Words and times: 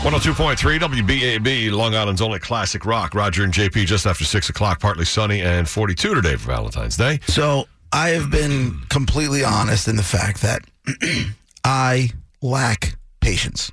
102.3 0.00 0.78
WBAB, 0.78 1.70
Long 1.72 1.94
Island's 1.94 2.22
only 2.22 2.38
classic 2.38 2.86
rock. 2.86 3.14
Roger 3.14 3.44
and 3.44 3.52
JP 3.52 3.84
just 3.84 4.06
after 4.06 4.24
6 4.24 4.48
o'clock, 4.48 4.80
partly 4.80 5.04
sunny 5.04 5.42
and 5.42 5.68
42 5.68 6.14
today 6.14 6.36
for 6.36 6.46
Valentine's 6.46 6.96
Day. 6.96 7.20
So 7.26 7.68
I 7.92 8.08
have 8.10 8.30
been 8.30 8.80
completely 8.88 9.44
honest 9.44 9.88
in 9.88 9.96
the 9.96 10.02
fact 10.02 10.40
that 10.40 10.62
I 11.64 12.08
lack 12.40 12.96
patience. 13.20 13.72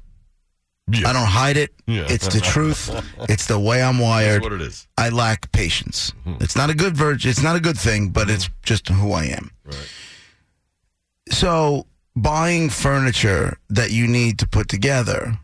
Yeah. 0.92 1.08
I 1.08 1.14
don't 1.14 1.28
hide 1.28 1.56
it. 1.56 1.74
Yeah. 1.86 2.08
It's 2.10 2.28
the 2.28 2.42
truth. 2.42 2.92
It's 3.30 3.48
the 3.48 3.58
way 3.58 3.82
I'm 3.82 3.98
wired. 3.98 4.44
That's 4.44 4.52
what 4.52 4.54
it 4.54 4.62
is. 4.62 4.86
I 4.98 5.08
lack 5.08 5.50
patience. 5.54 6.12
Mm-hmm. 6.26 6.44
It's 6.44 6.58
not 6.58 6.70
a 6.70 6.76
good 6.76 6.98
virtue. 6.98 7.30
It's 7.30 7.42
not 7.42 7.56
a 7.56 7.62
good 7.62 7.78
thing, 7.78 8.10
but 8.10 8.30
it's 8.30 8.50
mm-hmm. 8.50 8.64
just 8.64 8.90
who 8.90 9.14
I 9.14 9.28
am. 9.28 9.52
Right. 9.66 9.90
So 11.30 11.88
buying 12.18 12.70
furniture 12.70 13.58
that 13.70 13.92
you 13.92 14.08
need 14.08 14.40
to 14.40 14.48
put 14.48 14.68
together 14.68 15.40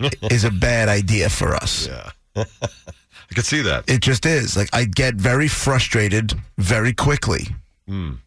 is 0.30 0.44
a 0.44 0.50
bad 0.50 0.88
idea 0.88 1.28
for 1.28 1.54
us. 1.54 1.86
Yeah. 1.88 2.10
I 2.36 3.34
could 3.34 3.44
see 3.44 3.62
that. 3.62 3.84
It 3.88 4.00
just 4.00 4.24
is. 4.26 4.56
Like 4.56 4.68
I 4.72 4.84
get 4.84 5.14
very 5.14 5.48
frustrated 5.48 6.32
very 6.56 6.92
quickly, 6.94 7.48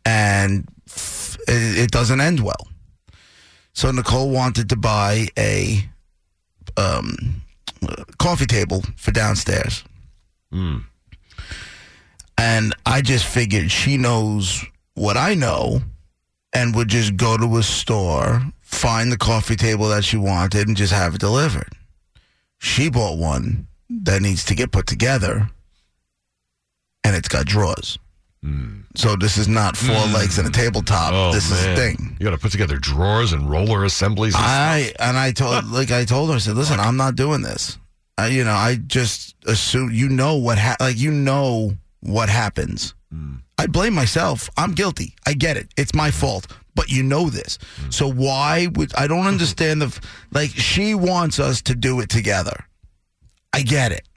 and 0.05 0.67
f- 0.87 1.37
it, 1.47 1.91
doesn't 1.91 2.19
end 2.21 2.39
well. 2.39 2.67
So 3.73 3.89
Nicole 3.91 4.29
wanted 4.31 4.69
to 4.69 4.75
buy 4.75 5.27
a 5.37 5.83
um, 6.77 7.41
coffee 8.19 8.45
table 8.45 8.83
for 8.97 9.11
downstairs, 9.11 9.83
and 12.37 12.75
I 12.85 13.01
just 13.01 13.25
figured 13.25 13.71
she 13.71 13.97
knows 13.97 14.63
what 14.95 15.17
I 15.17 15.33
know, 15.35 15.81
and 16.53 16.75
would 16.75 16.89
just 16.89 17.15
go 17.17 17.37
to 17.37 17.57
a 17.57 17.63
store, 17.63 18.41
find 18.71 19.11
the 19.11 19.17
coffee 19.17 19.55
table 19.55 19.89
that 19.89 20.03
she 20.03 20.17
wanted, 20.17 20.67
and 20.67 20.77
just 20.77 20.93
have 20.93 21.15
it 21.15 21.21
delivered. 21.21 21.73
She 22.59 22.89
bought 22.89 23.17
one 23.17 23.67
that 23.89 24.21
needs 24.21 24.45
to 24.45 24.55
get 24.55 24.71
put 24.71 24.87
together, 24.87 25.49
and 27.03 27.15
it's 27.15 27.27
got 27.27 27.45
drawers. 27.45 27.99
Hmm. 28.43 28.81
So 28.95 29.15
this 29.15 29.37
is 29.37 29.47
not 29.47 29.77
four 29.77 29.95
hmm. 29.95 30.13
legs 30.13 30.37
and 30.39 30.47
a 30.47 30.51
tabletop. 30.51 31.13
Oh, 31.13 31.31
this 31.31 31.51
is 31.51 31.63
a 31.65 31.75
thing. 31.75 32.17
You 32.19 32.23
got 32.23 32.31
to 32.31 32.37
put 32.37 32.51
together 32.51 32.77
drawers 32.77 33.33
and 33.33 33.49
roller 33.49 33.83
assemblies. 33.83 34.35
And 34.35 34.43
I 34.43 34.93
and 34.99 35.17
I 35.17 35.31
told 35.31 35.65
like 35.71 35.91
I 35.91 36.05
told 36.05 36.29
her 36.29 36.35
I 36.35 36.39
said, 36.39 36.55
listen, 36.55 36.79
I'm 36.79 36.97
not 36.97 37.15
doing 37.15 37.41
this. 37.41 37.77
I, 38.17 38.27
you 38.27 38.43
know, 38.43 38.53
I 38.53 38.75
just 38.87 39.35
assume 39.45 39.91
you 39.91 40.09
know 40.09 40.35
what 40.35 40.57
ha- 40.57 40.77
like 40.79 40.97
you 40.97 41.11
know 41.11 41.73
what 42.01 42.29
happens. 42.29 42.95
Hmm. 43.11 43.35
I 43.57 43.67
blame 43.67 43.93
myself. 43.93 44.49
I'm 44.57 44.73
guilty. 44.73 45.13
I 45.27 45.33
get 45.33 45.55
it. 45.55 45.67
It's 45.77 45.93
my 45.93 46.09
fault. 46.09 46.47
But 46.75 46.89
you 46.89 47.03
know 47.03 47.29
this. 47.29 47.57
So 47.89 48.09
why 48.09 48.67
would 48.75 48.93
I 48.95 49.07
don't 49.07 49.27
understand 49.27 49.81
the 49.81 49.99
like 50.31 50.51
she 50.51 50.95
wants 50.95 51.39
us 51.39 51.61
to 51.63 51.75
do 51.75 51.99
it 51.99 52.09
together. 52.09 52.65
I 53.53 53.61
get 53.61 53.91
it. 53.91 54.07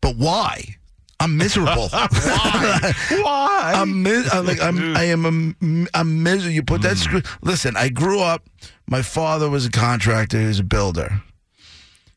But 0.00 0.16
why? 0.16 0.76
I'm 1.20 1.36
miserable. 1.36 1.88
Why? 1.92 2.90
I'm, 3.76 4.02
mis- 4.02 4.34
I'm 4.34 4.44
like 4.44 4.60
I'm 4.60 4.96
I 4.96 5.04
am 5.04 5.24
a, 5.24 5.86
I'm 5.96 6.22
miserable. 6.24 6.52
You 6.52 6.64
put 6.64 6.82
that 6.82 6.96
Mm. 6.96 7.00
screw. 7.00 7.22
Listen, 7.42 7.76
I 7.76 7.90
grew 7.90 8.18
up. 8.20 8.44
My 8.88 9.02
father 9.02 9.48
was 9.48 9.64
a 9.64 9.70
contractor. 9.70 10.40
He 10.40 10.46
was 10.46 10.58
a 10.58 10.64
builder. 10.64 11.22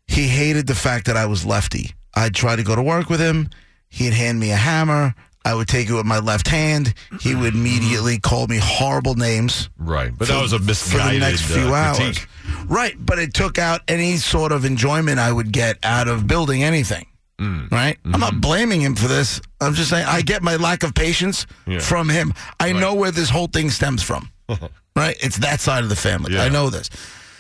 He 0.08 0.28
hated 0.28 0.66
the 0.66 0.74
fact 0.74 1.06
that 1.06 1.16
I 1.18 1.28
was 1.28 1.46
lefty. 1.46 1.92
I'd 2.16 2.34
try 2.34 2.56
to 2.56 2.64
go 2.64 2.76
to 2.76 2.82
work 2.82 3.08
with 3.10 3.20
him. 3.20 3.50
He'd 3.90 4.14
hand 4.14 4.40
me 4.40 4.50
a 4.52 4.56
hammer. 4.56 5.14
I 5.46 5.54
would 5.54 5.68
take 5.68 5.88
it 5.90 5.94
with 5.94 6.06
my 6.08 6.20
left 6.20 6.48
hand. 6.48 6.94
He 7.22 7.36
would 7.36 7.54
immediately 7.54 8.20
call 8.20 8.48
me 8.48 8.58
horrible 8.62 9.14
names 9.16 9.70
right. 9.78 10.12
But 10.18 10.28
that 10.28 10.42
was 10.42 10.52
a 10.54 10.58
for 10.58 10.64
the 10.64 10.68
misguided 10.68 11.22
next 11.22 11.42
few 11.44 11.68
uh, 11.70 11.78
hours. 11.78 11.98
critique. 11.98 12.28
Right, 12.68 12.96
but 13.00 13.20
it 13.20 13.34
took 13.34 13.58
out 13.60 13.82
any 13.88 14.18
sort 14.18 14.52
of 14.52 14.66
enjoyment 14.66 15.20
I 15.20 15.32
would 15.32 15.52
get 15.52 15.78
out 15.84 16.08
of 16.08 16.26
building 16.28 16.64
anything. 16.64 17.06
Mm. 17.40 17.72
Right? 17.72 17.98
I'm 18.06 18.12
Mm-hmm. 18.14 18.20
not 18.22 18.42
blaming 18.42 18.82
him 18.82 18.96
for 18.96 19.08
this. 19.08 19.40
I'm 19.62 19.74
just 19.76 19.90
saying 19.92 20.06
I 20.08 20.22
get 20.22 20.42
my 20.42 20.56
lack 20.56 20.84
of 20.84 20.94
patience 20.96 21.46
Yeah. 21.68 21.80
from 21.80 22.10
him. 22.10 22.34
I 22.60 22.72
know 22.74 22.94
where 22.96 23.12
this 23.12 23.30
whole 23.30 23.48
thing 23.48 23.70
stems 23.70 24.02
from. 24.02 24.30
right? 24.96 25.16
It's 25.22 25.38
that 25.40 25.60
side 25.60 25.84
of 25.84 25.90
the 25.90 25.96
family. 25.96 26.34
Yeah. 26.34 26.44
I 26.44 26.50
know 26.50 26.70
this. 26.70 26.90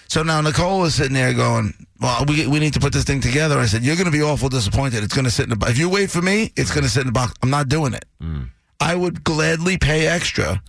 So 0.07 0.23
now 0.23 0.41
Nicole 0.41 0.85
is 0.85 0.95
sitting 0.95 1.13
there 1.13 1.33
going, 1.33 1.73
"Well, 1.99 2.25
we 2.27 2.47
we 2.47 2.59
need 2.59 2.73
to 2.73 2.79
put 2.79 2.93
this 2.93 3.03
thing 3.03 3.21
together." 3.21 3.57
I 3.57 3.66
said, 3.66 3.83
"You're 3.83 3.95
going 3.95 4.05
to 4.05 4.11
be 4.11 4.21
awful 4.21 4.49
disappointed. 4.49 5.03
It's 5.03 5.13
going 5.13 5.25
to 5.25 5.31
sit 5.31 5.43
in 5.43 5.49
the 5.49 5.55
box. 5.55 5.71
If 5.71 5.77
you 5.77 5.89
wait 5.89 6.11
for 6.11 6.21
me, 6.21 6.51
it's 6.55 6.71
going 6.71 6.83
to 6.83 6.89
sit 6.89 7.01
in 7.01 7.07
the 7.07 7.13
box. 7.13 7.33
I'm 7.41 7.49
not 7.49 7.69
doing 7.69 7.93
it. 7.93 8.05
Mm. 8.21 8.49
I 8.79 8.95
would 8.95 9.23
gladly 9.23 9.77
pay 9.77 10.07
extra 10.07 10.61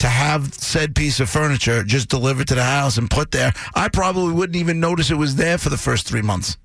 to 0.00 0.08
have 0.08 0.54
said 0.54 0.94
piece 0.94 1.20
of 1.20 1.28
furniture 1.28 1.84
just 1.84 2.08
delivered 2.08 2.48
to 2.48 2.54
the 2.54 2.64
house 2.64 2.96
and 2.96 3.10
put 3.10 3.30
there. 3.30 3.52
I 3.74 3.88
probably 3.88 4.32
wouldn't 4.32 4.56
even 4.56 4.80
notice 4.80 5.10
it 5.10 5.16
was 5.16 5.36
there 5.36 5.58
for 5.58 5.68
the 5.68 5.76
first 5.76 6.06
three 6.06 6.22
months. 6.22 6.56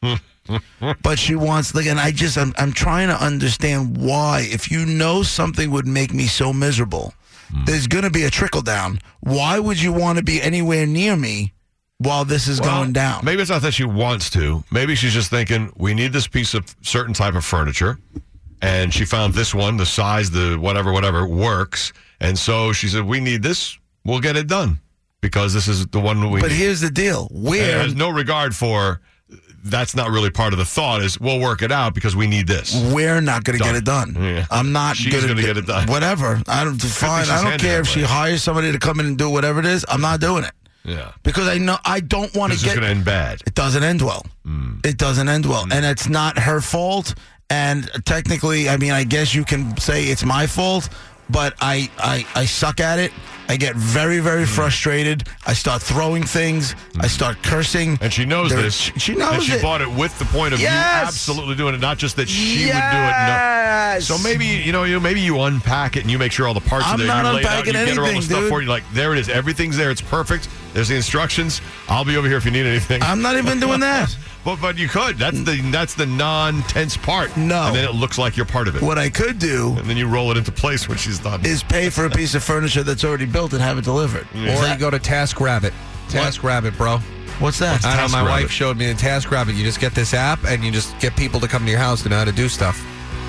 but 1.02 1.18
she 1.18 1.34
wants 1.34 1.74
like, 1.74 1.86
and 1.86 2.00
I 2.00 2.10
just 2.10 2.38
I'm 2.38 2.52
I'm 2.56 2.72
trying 2.72 3.08
to 3.08 3.22
understand 3.22 3.96
why. 3.96 4.46
If 4.50 4.70
you 4.70 4.86
know 4.86 5.22
something 5.22 5.70
would 5.70 5.86
make 5.86 6.12
me 6.12 6.26
so 6.26 6.52
miserable, 6.52 7.14
Mm. 7.52 7.66
there's 7.66 7.86
going 7.86 8.04
to 8.04 8.10
be 8.10 8.24
a 8.24 8.30
trickle 8.30 8.62
down. 8.62 9.00
Why 9.20 9.58
would 9.58 9.80
you 9.80 9.92
want 9.92 10.18
to 10.18 10.24
be 10.24 10.40
anywhere 10.40 10.86
near 10.86 11.16
me 11.16 11.52
while 11.98 12.24
this 12.24 12.48
is 12.48 12.60
Well, 12.60 12.78
going 12.78 12.92
down? 12.92 13.24
Maybe 13.24 13.42
it's 13.42 13.50
not 13.50 13.62
that 13.62 13.74
she 13.74 13.84
wants 13.84 14.30
to. 14.30 14.64
Maybe 14.70 14.94
she's 14.94 15.12
just 15.12 15.30
thinking 15.30 15.72
we 15.76 15.94
need 15.94 16.12
this 16.12 16.26
piece 16.26 16.54
of 16.54 16.74
certain 16.82 17.14
type 17.14 17.34
of 17.34 17.44
furniture, 17.44 17.98
and 18.60 18.92
she 18.92 19.04
found 19.04 19.34
this 19.34 19.54
one, 19.54 19.76
the 19.76 19.86
size, 19.86 20.30
the 20.30 20.56
whatever, 20.58 20.92
whatever 20.92 21.26
works, 21.26 21.92
and 22.20 22.38
so 22.38 22.72
she 22.72 22.88
said 22.88 23.04
we 23.04 23.20
need 23.20 23.42
this. 23.42 23.78
We'll 24.04 24.20
get 24.20 24.36
it 24.36 24.48
done 24.48 24.80
because 25.20 25.54
this 25.54 25.68
is 25.68 25.86
the 25.86 26.00
one 26.00 26.30
we. 26.30 26.40
But 26.40 26.50
need. 26.50 26.56
here's 26.56 26.80
the 26.80 26.90
deal: 26.90 27.28
where 27.30 27.78
there's 27.78 27.94
no 27.94 28.08
regard 28.10 28.54
for. 28.56 29.00
That's 29.64 29.94
not 29.94 30.10
really 30.10 30.30
part 30.30 30.52
of 30.52 30.58
the 30.58 30.64
thought. 30.64 31.02
Is 31.02 31.20
we'll 31.20 31.38
work 31.40 31.62
it 31.62 31.70
out 31.70 31.94
because 31.94 32.16
we 32.16 32.26
need 32.26 32.48
this. 32.48 32.74
we're 32.92 33.20
not 33.20 33.44
going 33.44 33.58
to 33.58 33.64
get 33.64 33.76
it 33.76 33.84
done. 33.84 34.16
Yeah. 34.18 34.44
I'm 34.50 34.72
not 34.72 34.96
gonna 34.98 35.28
gonna 35.28 35.40
get 35.40 35.56
it 35.56 35.66
done. 35.66 35.86
Whatever. 35.88 36.42
I 36.48 36.64
don't 36.64 36.80
fine. 36.82 37.28
I 37.30 37.42
don't 37.42 37.60
care 37.60 37.80
if 37.80 37.86
she 37.86 38.02
hires 38.02 38.42
somebody 38.42 38.72
to 38.72 38.78
come 38.78 38.98
in 39.00 39.06
and 39.06 39.16
do 39.18 39.30
whatever 39.30 39.60
it 39.60 39.66
is. 39.66 39.84
I'm 39.88 40.00
not 40.00 40.20
doing 40.20 40.42
it 40.44 40.52
Yeah, 40.84 41.12
because 41.22 41.48
I 41.48 41.58
know 41.58 41.76
I 41.84 42.00
don't 42.00 42.34
want 42.34 42.52
to 42.52 42.58
get. 42.58 42.74
going 42.74 42.82
to 42.82 42.88
end 42.88 43.04
bad. 43.04 43.40
it 43.46 43.54
doesn't 43.54 43.84
end 43.84 44.02
well. 44.02 44.26
Hmm. 44.44 44.78
It 44.84 44.98
doesn't 44.98 45.28
end 45.28 45.46
well, 45.46 45.64
hmm. 45.64 45.72
and 45.72 45.84
it's 45.86 46.08
not 46.08 46.38
her 46.38 46.60
fault. 46.60 47.14
And 47.48 47.88
technically, 48.06 48.68
I 48.68 48.78
mean, 48.78 48.92
I 48.92 49.04
guess 49.04 49.34
you 49.34 49.44
can 49.44 49.76
say 49.76 50.04
it's 50.06 50.24
my 50.24 50.46
fault, 50.46 50.88
but 51.32 51.54
I 51.60 51.90
I, 51.98 52.26
I 52.34 52.44
suck 52.44 52.80
at 52.80 52.98
it. 52.98 53.12
I 53.48 53.56
get 53.56 53.74
very 53.74 54.20
very 54.20 54.44
mm. 54.44 54.48
frustrated. 54.48 55.24
I 55.46 55.52
start 55.52 55.82
throwing 55.82 56.22
things. 56.22 56.74
I 56.96 57.06
mm. 57.06 57.08
start 57.08 57.42
cursing. 57.42 57.98
And 58.00 58.12
she 58.12 58.24
knows 58.24 58.50
There- 58.50 58.62
this. 58.62 58.74
She, 58.74 59.14
knows 59.14 59.34
And 59.34 59.42
she 59.42 59.52
it. 59.54 59.62
bought 59.62 59.80
it 59.82 59.90
with 59.90 60.16
the 60.18 60.24
point 60.26 60.54
of 60.54 60.60
Yes! 60.60 60.72
you 60.72 61.06
absolutely 61.08 61.56
doing 61.56 61.74
it, 61.74 61.80
not 61.80 61.98
just 61.98 62.16
that 62.16 62.28
she 62.28 62.60
would 62.60 62.66
do 62.66 62.68
it. 62.68 62.72
Yes! 62.72 64.08
No. 64.08 64.16
So 64.16 64.22
maybe 64.22 64.46
you 64.46 64.72
know, 64.72 64.84
you 64.84 65.00
maybe 65.00 65.20
you 65.20 65.40
unpack 65.40 65.96
it 65.96 66.02
and 66.02 66.10
you 66.10 66.18
make 66.18 66.32
sure 66.32 66.46
all 66.46 66.54
the 66.54 66.60
parts 66.60 66.86
I'm 66.86 66.94
are 66.94 66.98
there. 66.98 67.06
not 67.08 67.24
you 67.26 67.32
lay 67.32 67.40
it 67.40 67.46
out, 67.46 67.66
unpacking 67.66 67.74
you 67.74 67.86
get 67.86 67.96
her 67.96 68.00
all 68.02 68.06
the 68.06 68.10
anything, 68.12 68.22
stuff 68.22 68.40
dude. 68.40 68.48
for 68.48 68.62
you. 68.62 68.68
Like 68.68 68.84
there 68.92 69.12
it 69.12 69.18
is, 69.18 69.28
everything's 69.28 69.76
there. 69.76 69.90
It's 69.90 70.00
perfect. 70.00 70.48
There's 70.72 70.88
the 70.88 70.96
instructions. 70.96 71.60
I'll 71.88 72.04
be 72.04 72.16
over 72.16 72.26
here 72.28 72.36
if 72.38 72.44
you 72.44 72.50
need 72.50 72.66
anything. 72.66 73.02
I'm 73.02 73.20
not 73.22 73.36
even 73.36 73.60
doing 73.60 73.80
that. 73.80 74.16
but 74.44 74.56
but 74.60 74.78
you 74.78 74.88
could. 74.88 75.18
That's 75.18 75.40
the 75.42 75.60
that's 75.70 75.94
the 75.94 76.06
non-tense 76.06 76.96
part. 76.96 77.36
No. 77.36 77.64
and 77.66 77.76
then 77.76 77.84
it 77.84 77.94
looks 77.94 78.18
like 78.18 78.36
you're 78.36 78.46
part 78.46 78.68
of 78.68 78.76
it. 78.76 78.82
What 78.82 78.98
I 78.98 79.10
could 79.10 79.38
do 79.38 79.74
And 79.78 79.86
then 79.88 79.96
you 79.96 80.06
roll 80.08 80.30
it 80.30 80.36
into 80.36 80.50
place 80.52 80.88
when 80.88 80.98
she's 80.98 81.18
done. 81.18 81.44
is 81.44 81.62
pay 81.62 81.90
for 81.90 82.06
a 82.06 82.10
piece 82.20 82.34
of 82.34 82.42
furniture 82.42 82.82
that's 82.82 83.04
already 83.04 83.26
built 83.26 83.52
and 83.52 83.60
have 83.62 83.78
it 83.78 83.84
delivered. 83.84 84.26
Or 84.34 84.66
you 84.66 84.76
go 84.78 84.90
to 84.90 84.98
Task 84.98 85.40
Rabbit. 85.40 85.72
TaskRabbit. 86.08 86.40
TaskRabbit, 86.72 86.76
bro. 86.76 86.98
What's 87.38 87.58
that? 87.60 87.84
I 87.84 87.96
know 87.96 88.08
my 88.08 88.18
TaskRabbit. 88.20 88.24
wife 88.28 88.50
showed 88.50 88.76
me 88.76 88.92
the 88.92 88.98
TaskRabbit. 88.98 89.54
You 89.56 89.64
just 89.64 89.80
get 89.80 89.94
this 89.94 90.14
app 90.14 90.44
and 90.44 90.62
you 90.64 90.70
just 90.70 90.98
get 91.00 91.16
people 91.16 91.40
to 91.40 91.48
come 91.48 91.64
to 91.64 91.70
your 91.70 91.80
house 91.80 92.02
to 92.02 92.08
know 92.08 92.16
how 92.18 92.24
to 92.24 92.32
do 92.32 92.48
stuff. 92.48 92.82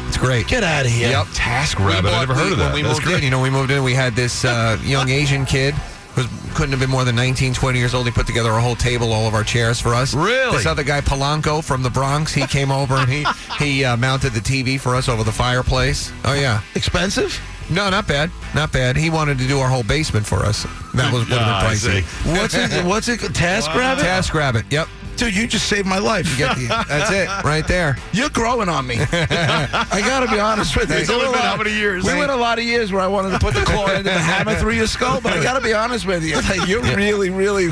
It's 0.07 0.17
great. 0.17 0.47
Get 0.47 0.63
out 0.63 0.85
of 0.85 0.91
here. 0.91 1.09
Yep. 1.09 1.27
Task 1.33 1.79
Rabbit. 1.79 2.09
I 2.09 2.11
bought- 2.11 2.19
never 2.29 2.33
heard 2.35 2.45
we- 2.47 2.51
of 2.53 2.57
that. 2.59 2.65
When 2.73 2.75
we 2.75 2.81
That's 2.83 2.95
moved 2.95 3.05
great. 3.07 3.17
in, 3.19 3.23
you 3.23 3.29
know, 3.31 3.41
we 3.41 3.49
moved 3.49 3.71
in, 3.71 3.83
we 3.83 3.93
had 3.93 4.15
this 4.15 4.45
uh, 4.45 4.77
young 4.83 5.09
Asian 5.09 5.45
kid 5.45 5.73
who 6.15 6.24
couldn't 6.54 6.71
have 6.71 6.80
been 6.80 6.89
more 6.89 7.04
than 7.04 7.15
19, 7.15 7.54
20 7.54 7.80
years 7.80 7.94
old. 7.94 8.06
He 8.06 8.12
put 8.12 8.27
together 8.27 8.51
a 8.51 8.62
whole 8.62 8.75
table, 8.75 9.12
all 9.12 9.27
of 9.27 9.33
our 9.33 9.44
chairs 9.44 9.80
for 9.80 9.95
us. 9.95 10.13
Really? 10.13 10.56
This 10.57 10.65
other 10.65 10.83
guy, 10.83 11.01
Polanco 11.01 11.63
from 11.63 11.81
the 11.83 11.89
Bronx, 11.89 12.33
he 12.33 12.45
came 12.48 12.71
over 12.71 12.95
and 12.95 13.10
he 13.10 13.25
he 13.60 13.83
uh, 13.83 13.98
mounted 13.98 14.33
the 14.33 14.39
TV 14.39 14.80
for 14.80 14.95
us 14.95 15.10
over 15.10 15.24
the 15.24 15.31
fireplace. 15.31 16.12
Oh 16.25 16.33
yeah, 16.33 16.62
Expensive? 16.75 17.39
No, 17.69 17.89
not 17.89 18.07
bad. 18.07 18.30
Not 18.54 18.74
bad. 18.74 18.98
He 18.98 19.10
wanted 19.10 19.38
to 19.39 19.48
do 19.48 19.60
our 19.60 19.69
whole 19.69 19.83
basement 19.83 20.25
for 20.25 20.39
us. 20.45 20.63
That 20.94 21.12
was 21.13 21.27
would 21.30 21.38
Ah, 21.39 21.62
have 21.62 21.81
been 21.81 22.04
pricey. 22.04 22.38
What's 22.38 22.54
it? 22.56 22.86
What's 22.86 23.07
it? 23.07 23.19
Task 23.33 23.74
Rabbit. 23.74 24.01
Task 24.04 24.33
Rabbit. 24.33 24.65
Yep. 24.69 24.88
Dude, 25.23 25.37
you 25.37 25.47
just 25.47 25.69
saved 25.69 25.87
my 25.87 25.99
life. 25.99 26.29
You 26.29 26.37
get 26.37 26.57
the, 26.57 26.67
that's 26.67 27.09
it 27.09 27.29
right 27.45 27.65
there. 27.65 27.97
You're 28.11 28.27
growing 28.27 28.67
on 28.67 28.85
me. 28.85 28.97
I 29.11 30.03
gotta 30.05 30.29
be 30.29 30.37
honest 30.37 30.75
with 30.75 30.89
you. 30.89 30.97
It's 30.97 31.09
only 31.09 31.23
been 31.27 31.31
lot- 31.31 31.43
how 31.43 31.55
many 31.55 31.71
years? 31.71 32.03
We 32.03 32.13
went 32.13 32.29
a 32.29 32.35
lot 32.35 32.59
of 32.59 32.65
years 32.65 32.91
where 32.91 33.01
I 33.01 33.07
wanted 33.07 33.31
to 33.31 33.39
put 33.39 33.53
the 33.53 33.61
claw 33.61 33.89
into 33.89 34.03
the 34.03 34.11
hammer 34.11 34.55
through 34.55 34.73
your 34.73 34.85
skull, 34.85 35.21
but 35.21 35.31
I 35.31 35.41
gotta 35.41 35.61
be 35.61 35.73
honest 35.73 36.05
with 36.05 36.25
you. 36.25 36.35
Like, 36.41 36.67
you're 36.67 36.81
really, 36.81 37.29
really, 37.29 37.69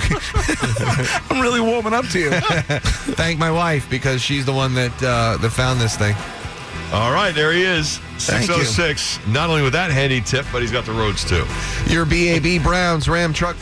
I'm 1.29 1.41
really 1.41 1.59
warming 1.59 1.91
up 1.91 2.05
to 2.05 2.19
you. 2.19 2.31
Thank 3.15 3.37
my 3.37 3.51
wife 3.51 3.89
because 3.89 4.21
she's 4.21 4.45
the 4.45 4.53
one 4.53 4.73
that 4.75 5.03
uh, 5.03 5.35
that 5.41 5.49
found 5.49 5.81
this 5.81 5.97
thing. 5.97 6.15
All 6.93 7.11
right, 7.11 7.35
there 7.35 7.51
he 7.51 7.63
is. 7.63 7.99
606. 8.17 9.27
Not 9.27 9.49
only 9.49 9.61
with 9.61 9.73
that 9.73 9.91
handy 9.91 10.21
tip, 10.21 10.45
but 10.53 10.61
he's 10.61 10.71
got 10.71 10.85
the 10.85 10.93
roads 10.93 11.25
too. 11.27 11.45
Your 11.87 12.05
BAB 12.05 12.63
Browns 12.63 13.09
Ram 13.09 13.33
truck 13.33 13.57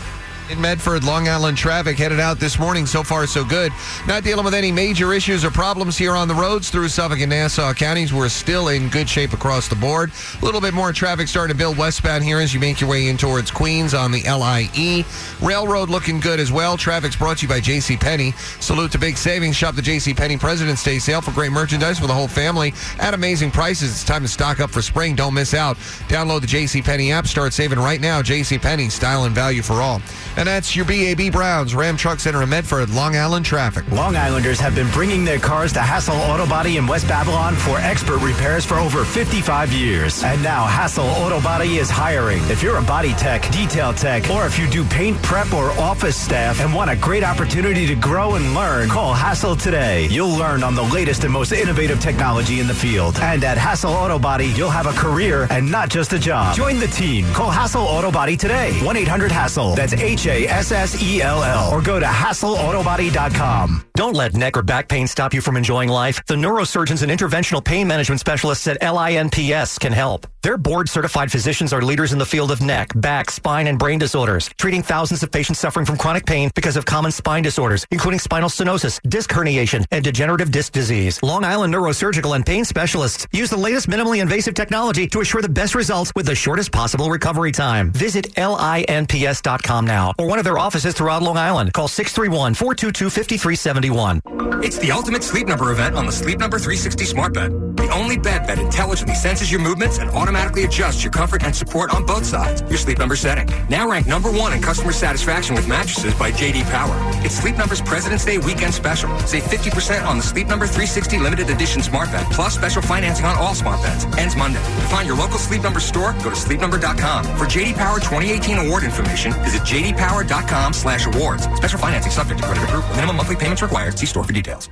in 0.49 0.59
Medford, 0.59 1.03
Long 1.03 1.27
Island 1.27 1.57
traffic 1.57 1.97
headed 1.97 2.19
out 2.19 2.39
this 2.39 2.57
morning. 2.57 2.85
So 2.85 3.03
far, 3.03 3.27
so 3.27 3.43
good. 3.43 3.71
Not 4.07 4.23
dealing 4.23 4.45
with 4.45 4.53
any 4.53 4.71
major 4.71 5.13
issues 5.13 5.45
or 5.45 5.51
problems 5.51 5.97
here 5.97 6.15
on 6.15 6.27
the 6.27 6.33
roads 6.33 6.69
through 6.69 6.87
Suffolk 6.89 7.19
and 7.19 7.29
Nassau 7.29 7.73
counties. 7.73 8.13
We're 8.13 8.29
still 8.29 8.69
in 8.69 8.89
good 8.89 9.07
shape 9.07 9.33
across 9.33 9.67
the 9.67 9.75
board. 9.75 10.11
A 10.41 10.45
little 10.45 10.61
bit 10.61 10.73
more 10.73 10.91
traffic 10.91 11.27
starting 11.27 11.53
to 11.53 11.57
build 11.57 11.77
westbound 11.77 12.23
here 12.23 12.39
as 12.39 12.53
you 12.53 12.59
make 12.59 12.81
your 12.81 12.89
way 12.89 13.07
in 13.07 13.17
towards 13.17 13.51
Queens 13.51 13.93
on 13.93 14.11
the 14.11 14.23
LIE. 14.23 15.05
Railroad 15.41 15.89
looking 15.89 16.19
good 16.19 16.39
as 16.39 16.51
well. 16.51 16.77
Traffic's 16.77 17.15
brought 17.15 17.37
to 17.37 17.43
you 17.43 17.49
by 17.49 17.59
J.C. 17.59 17.97
Penney. 17.97 18.31
Salute 18.59 18.91
to 18.93 18.97
big 18.97 19.17
savings. 19.17 19.55
Shop 19.55 19.75
the 19.75 19.81
J.C. 19.81 20.13
Penney 20.13 20.37
President's 20.37 20.83
Day 20.83 20.99
sale 20.99 21.21
for 21.21 21.31
great 21.31 21.51
merchandise 21.51 21.99
for 21.99 22.07
the 22.07 22.13
whole 22.13 22.27
family 22.27 22.73
at 22.99 23.13
amazing 23.13 23.51
prices. 23.51 23.91
It's 23.91 24.03
time 24.03 24.23
to 24.23 24.27
stock 24.27 24.59
up 24.59 24.71
for 24.71 24.81
spring. 24.81 25.15
Don't 25.15 25.33
miss 25.33 25.53
out. 25.53 25.77
Download 26.07 26.41
the 26.41 26.47
J.C. 26.47 26.81
Penney 26.81 27.11
app. 27.11 27.27
Start 27.27 27.53
saving 27.53 27.79
right 27.79 28.01
now. 28.01 28.21
J.C. 28.21 28.57
Penney, 28.57 28.89
style 28.89 29.25
and 29.25 29.35
value 29.35 29.61
for 29.61 29.75
all. 29.81 30.01
And 30.39 30.47
that's 30.47 30.73
your 30.73 30.85
BAB 30.85 31.33
Browns 31.33 31.75
Ram 31.75 31.97
Truck 31.97 32.21
Center 32.21 32.41
in 32.43 32.47
Medford, 32.47 32.89
Long 32.91 33.13
Island 33.13 33.45
traffic. 33.45 33.85
Long 33.91 34.15
Islanders 34.15 34.57
have 34.61 34.73
been 34.73 34.89
bringing 34.91 35.25
their 35.25 35.37
cars 35.37 35.73
to 35.73 35.81
Hassel 35.81 36.15
Auto 36.15 36.47
Body 36.47 36.77
in 36.77 36.87
West 36.87 37.09
Babylon 37.09 37.57
for 37.57 37.77
expert 37.79 38.19
repairs 38.19 38.63
for 38.63 38.75
over 38.75 39.03
55 39.03 39.73
years. 39.73 40.23
And 40.23 40.41
now 40.41 40.65
Hassel 40.65 41.03
Auto 41.03 41.41
Body 41.41 41.75
is 41.75 41.89
hiring. 41.89 42.41
If 42.43 42.63
you're 42.63 42.77
a 42.77 42.81
body 42.81 43.11
tech, 43.15 43.51
detail 43.51 43.91
tech, 43.91 44.29
or 44.29 44.45
if 44.45 44.57
you 44.57 44.69
do 44.69 44.85
paint 44.85 45.21
prep 45.23 45.51
or 45.51 45.71
office 45.71 46.15
staff 46.15 46.61
and 46.61 46.73
want 46.73 46.89
a 46.89 46.95
great 46.95 47.25
opportunity 47.25 47.85
to 47.87 47.95
grow 47.95 48.35
and 48.35 48.53
learn, 48.53 48.87
call 48.87 49.13
Hassel 49.13 49.57
today. 49.57 50.07
You'll 50.07 50.37
learn 50.37 50.63
on 50.63 50.73
the 50.73 50.83
latest 50.83 51.25
and 51.25 51.33
most 51.33 51.51
innovative 51.51 51.99
technology 51.99 52.61
in 52.61 52.67
the 52.67 52.73
field. 52.73 53.17
And 53.17 53.43
at 53.43 53.57
Hassel 53.57 53.91
Auto 53.91 54.17
Body, 54.17 54.53
you'll 54.55 54.69
have 54.69 54.85
a 54.85 54.93
career 54.93 55.47
and 55.49 55.69
not 55.69 55.89
just 55.89 56.13
a 56.13 56.19
job. 56.19 56.55
Join 56.55 56.79
the 56.79 56.87
team. 56.87 57.25
Call 57.33 57.51
Hassel 57.51 57.83
Auto 57.83 58.09
Body 58.09 58.37
today. 58.37 58.71
1-800-HASSEL. 58.83 59.75
That's 59.75 59.91
H-A-S-S-E-L-L. 60.29 61.73
Or 61.73 61.81
go 61.81 61.99
to 61.99 62.05
HassleAutoBody.com. 62.05 63.85
Don't 63.95 64.15
let 64.15 64.33
neck 64.33 64.55
or 64.57 64.61
back 64.61 64.87
pain 64.87 65.07
stop 65.07 65.33
you 65.33 65.41
from 65.41 65.57
enjoying 65.57 65.89
life. 65.89 66.23
The 66.27 66.35
neurosurgeons 66.35 67.03
and 67.03 67.11
interventional 67.11 67.63
pain 67.63 67.87
management 67.87 68.19
specialists 68.19 68.67
at 68.67 68.81
LINPS 68.81 69.79
can 69.79 69.91
help. 69.91 70.27
Their 70.41 70.57
board 70.57 70.87
certified 70.87 71.29
physicians 71.29 71.73
are 71.73 71.81
leaders 71.81 72.13
in 72.13 72.17
the 72.17 72.25
field 72.25 72.49
of 72.51 72.61
neck, 72.61 72.91
back, 72.95 73.29
spine, 73.29 73.67
and 73.67 73.77
brain 73.77 73.99
disorders, 73.99 74.49
treating 74.57 74.81
thousands 74.81 75.21
of 75.21 75.31
patients 75.31 75.59
suffering 75.59 75.85
from 75.85 75.97
chronic 75.97 76.25
pain 76.25 76.49
because 76.55 76.77
of 76.77 76.85
common 76.85 77.11
spine 77.11 77.43
disorders, 77.43 77.85
including 77.91 78.19
spinal 78.19 78.47
stenosis, 78.47 79.01
disc 79.09 79.29
herniation, 79.29 79.85
and 79.91 80.01
degenerative 80.01 80.49
disc 80.49 80.71
disease. 80.71 81.21
Long 81.21 81.43
Island 81.43 81.73
neurosurgical 81.73 82.37
and 82.37 82.45
pain 82.45 82.63
specialists 82.63 83.27
use 83.33 83.49
the 83.49 83.57
latest 83.57 83.89
minimally 83.89 84.21
invasive 84.21 84.53
technology 84.53 85.07
to 85.07 85.19
assure 85.19 85.41
the 85.41 85.49
best 85.49 85.75
results 85.75 86.13
with 86.15 86.25
the 86.25 86.35
shortest 86.35 86.71
possible 86.71 87.09
recovery 87.09 87.51
time. 87.51 87.91
Visit 87.91 88.37
linps.com 88.37 89.85
now 89.85 90.13
or 90.17 90.25
one 90.25 90.39
of 90.39 90.45
their 90.45 90.57
offices 90.57 90.93
throughout 90.93 91.21
Long 91.21 91.37
Island. 91.37 91.73
Call 91.73 91.89
631 91.89 92.53
422 92.53 93.09
5371. 93.09 94.21
It's 94.63 94.77
the 94.77 94.91
ultimate 94.91 95.23
sleep 95.23 95.47
number 95.47 95.71
event 95.71 95.95
on 95.95 96.05
the 96.05 96.11
Sleep 96.11 96.39
Number 96.39 96.59
360 96.59 97.05
smart 97.05 97.33
bed. 97.33 97.51
The 97.75 97.89
only 97.93 98.17
bed 98.17 98.45
that 98.47 98.59
intelligently 98.59 99.15
senses 99.15 99.51
your 99.51 99.61
movements 99.61 99.97
and 99.99 100.09
automatically 100.29 100.63
adjusts 100.63 101.03
your 101.03 101.11
comfort 101.11 101.43
and 101.43 101.55
support 101.55 101.91
on 101.91 102.05
both 102.05 102.23
sides. 102.23 102.61
Your 102.69 102.77
sleep 102.77 102.99
number 102.99 103.15
setting. 103.15 103.49
Now 103.67 103.89
ranked 103.89 104.07
number 104.07 104.31
one 104.31 104.53
in 104.53 104.61
customer 104.61 104.91
satisfaction 104.91 105.55
with 105.55 105.67
mattresses 105.67 106.13
by 106.13 106.31
JD 106.31 106.69
Power. 106.69 106.95
It's 107.25 107.33
Sleep 107.33 107.57
Number's 107.57 107.81
President's 107.81 108.25
Day 108.25 108.37
weekend 108.37 108.71
special. 108.71 109.09
Save 109.21 109.43
50% 109.43 110.05
on 110.05 110.17
the 110.17 110.23
Sleep 110.23 110.45
Number 110.45 110.67
360 110.67 111.17
limited 111.17 111.49
edition 111.49 111.81
smart 111.81 112.11
bed, 112.11 112.27
plus 112.31 112.53
special 112.53 112.83
financing 112.83 113.25
on 113.25 113.35
all 113.37 113.55
smart 113.55 113.81
beds. 113.81 114.05
Ends 114.19 114.35
Monday. 114.35 114.59
To 114.59 114.87
find 114.93 115.07
your 115.07 115.17
local 115.17 115.39
Sleep 115.39 115.63
Number 115.63 115.79
store, 115.79 116.13
go 116.23 116.29
to 116.29 116.37
sleepnumber.com. 116.37 117.23
For 117.35 117.45
JD 117.45 117.73
Power 117.73 117.97
2018 117.99 118.67
award 118.67 118.83
information, 118.83 119.33
visit 119.43 119.63
jdpower.com 119.63 120.73
slash 120.73 121.07
awards. 121.07 121.45
Special 121.55 121.79
financing 121.79 122.11
subject 122.11 122.39
to 122.39 122.45
credit 122.45 122.63
approval. 122.65 122.87
Minimum 122.91 123.15
monthly 123.15 123.35
payments 123.35 123.63
required. 123.63 123.97
See 123.97 124.05
store 124.05 124.23
for 124.23 124.33
details. 124.33 124.69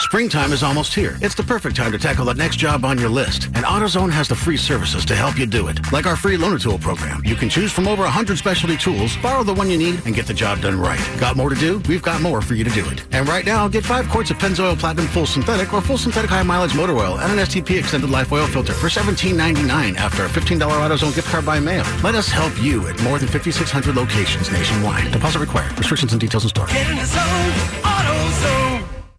Springtime 0.00 0.52
is 0.52 0.62
almost 0.62 0.94
here. 0.94 1.18
It's 1.20 1.34
the 1.34 1.42
perfect 1.42 1.76
time 1.76 1.92
to 1.92 1.98
tackle 1.98 2.24
the 2.24 2.32
next 2.32 2.56
job 2.56 2.86
on 2.86 2.98
your 2.98 3.10
list. 3.10 3.44
And 3.54 3.66
AutoZone 3.66 4.10
has 4.10 4.28
the 4.28 4.34
free 4.34 4.56
services 4.56 5.04
to 5.04 5.14
help 5.14 5.38
you 5.38 5.44
do 5.44 5.68
it. 5.68 5.78
Like 5.92 6.06
our 6.06 6.16
free 6.16 6.38
loaner 6.38 6.60
tool 6.60 6.78
program. 6.78 7.22
You 7.22 7.34
can 7.34 7.50
choose 7.50 7.70
from 7.70 7.86
over 7.86 8.02
100 8.04 8.38
specialty 8.38 8.78
tools, 8.78 9.14
borrow 9.18 9.42
the 9.42 9.52
one 9.52 9.68
you 9.68 9.76
need, 9.76 10.00
and 10.06 10.14
get 10.14 10.26
the 10.26 10.32
job 10.32 10.62
done 10.62 10.80
right. 10.80 10.98
Got 11.20 11.36
more 11.36 11.50
to 11.50 11.54
do? 11.54 11.82
We've 11.86 12.02
got 12.02 12.22
more 12.22 12.40
for 12.40 12.54
you 12.54 12.64
to 12.64 12.70
do 12.70 12.88
it. 12.88 13.04
And 13.12 13.28
right 13.28 13.44
now, 13.44 13.68
get 13.68 13.84
five 13.84 14.08
quarts 14.08 14.30
of 14.30 14.38
Pennzoil 14.38 14.78
Platinum 14.78 15.06
Full 15.08 15.26
Synthetic 15.26 15.74
or 15.74 15.82
Full 15.82 15.98
Synthetic 15.98 16.30
High 16.30 16.44
Mileage 16.44 16.74
Motor 16.74 16.96
Oil 16.96 17.18
and 17.20 17.30
an 17.32 17.38
STP 17.38 17.78
Extended 17.78 18.08
Life 18.08 18.32
Oil 18.32 18.46
Filter 18.46 18.72
for 18.72 18.88
$17.99 18.88 19.96
after 19.96 20.24
a 20.24 20.28
$15 20.28 20.60
AutoZone 20.60 21.14
gift 21.14 21.28
card 21.28 21.44
by 21.44 21.60
mail. 21.60 21.84
Let 22.02 22.14
us 22.14 22.28
help 22.28 22.58
you 22.62 22.88
at 22.88 22.98
more 23.02 23.18
than 23.18 23.28
5,600 23.28 23.94
locations 23.94 24.50
nationwide. 24.50 25.12
Deposit 25.12 25.40
required. 25.40 25.76
Restrictions 25.78 26.12
and 26.12 26.20
details 26.20 26.44
in 26.44 26.48
store. 26.48 26.68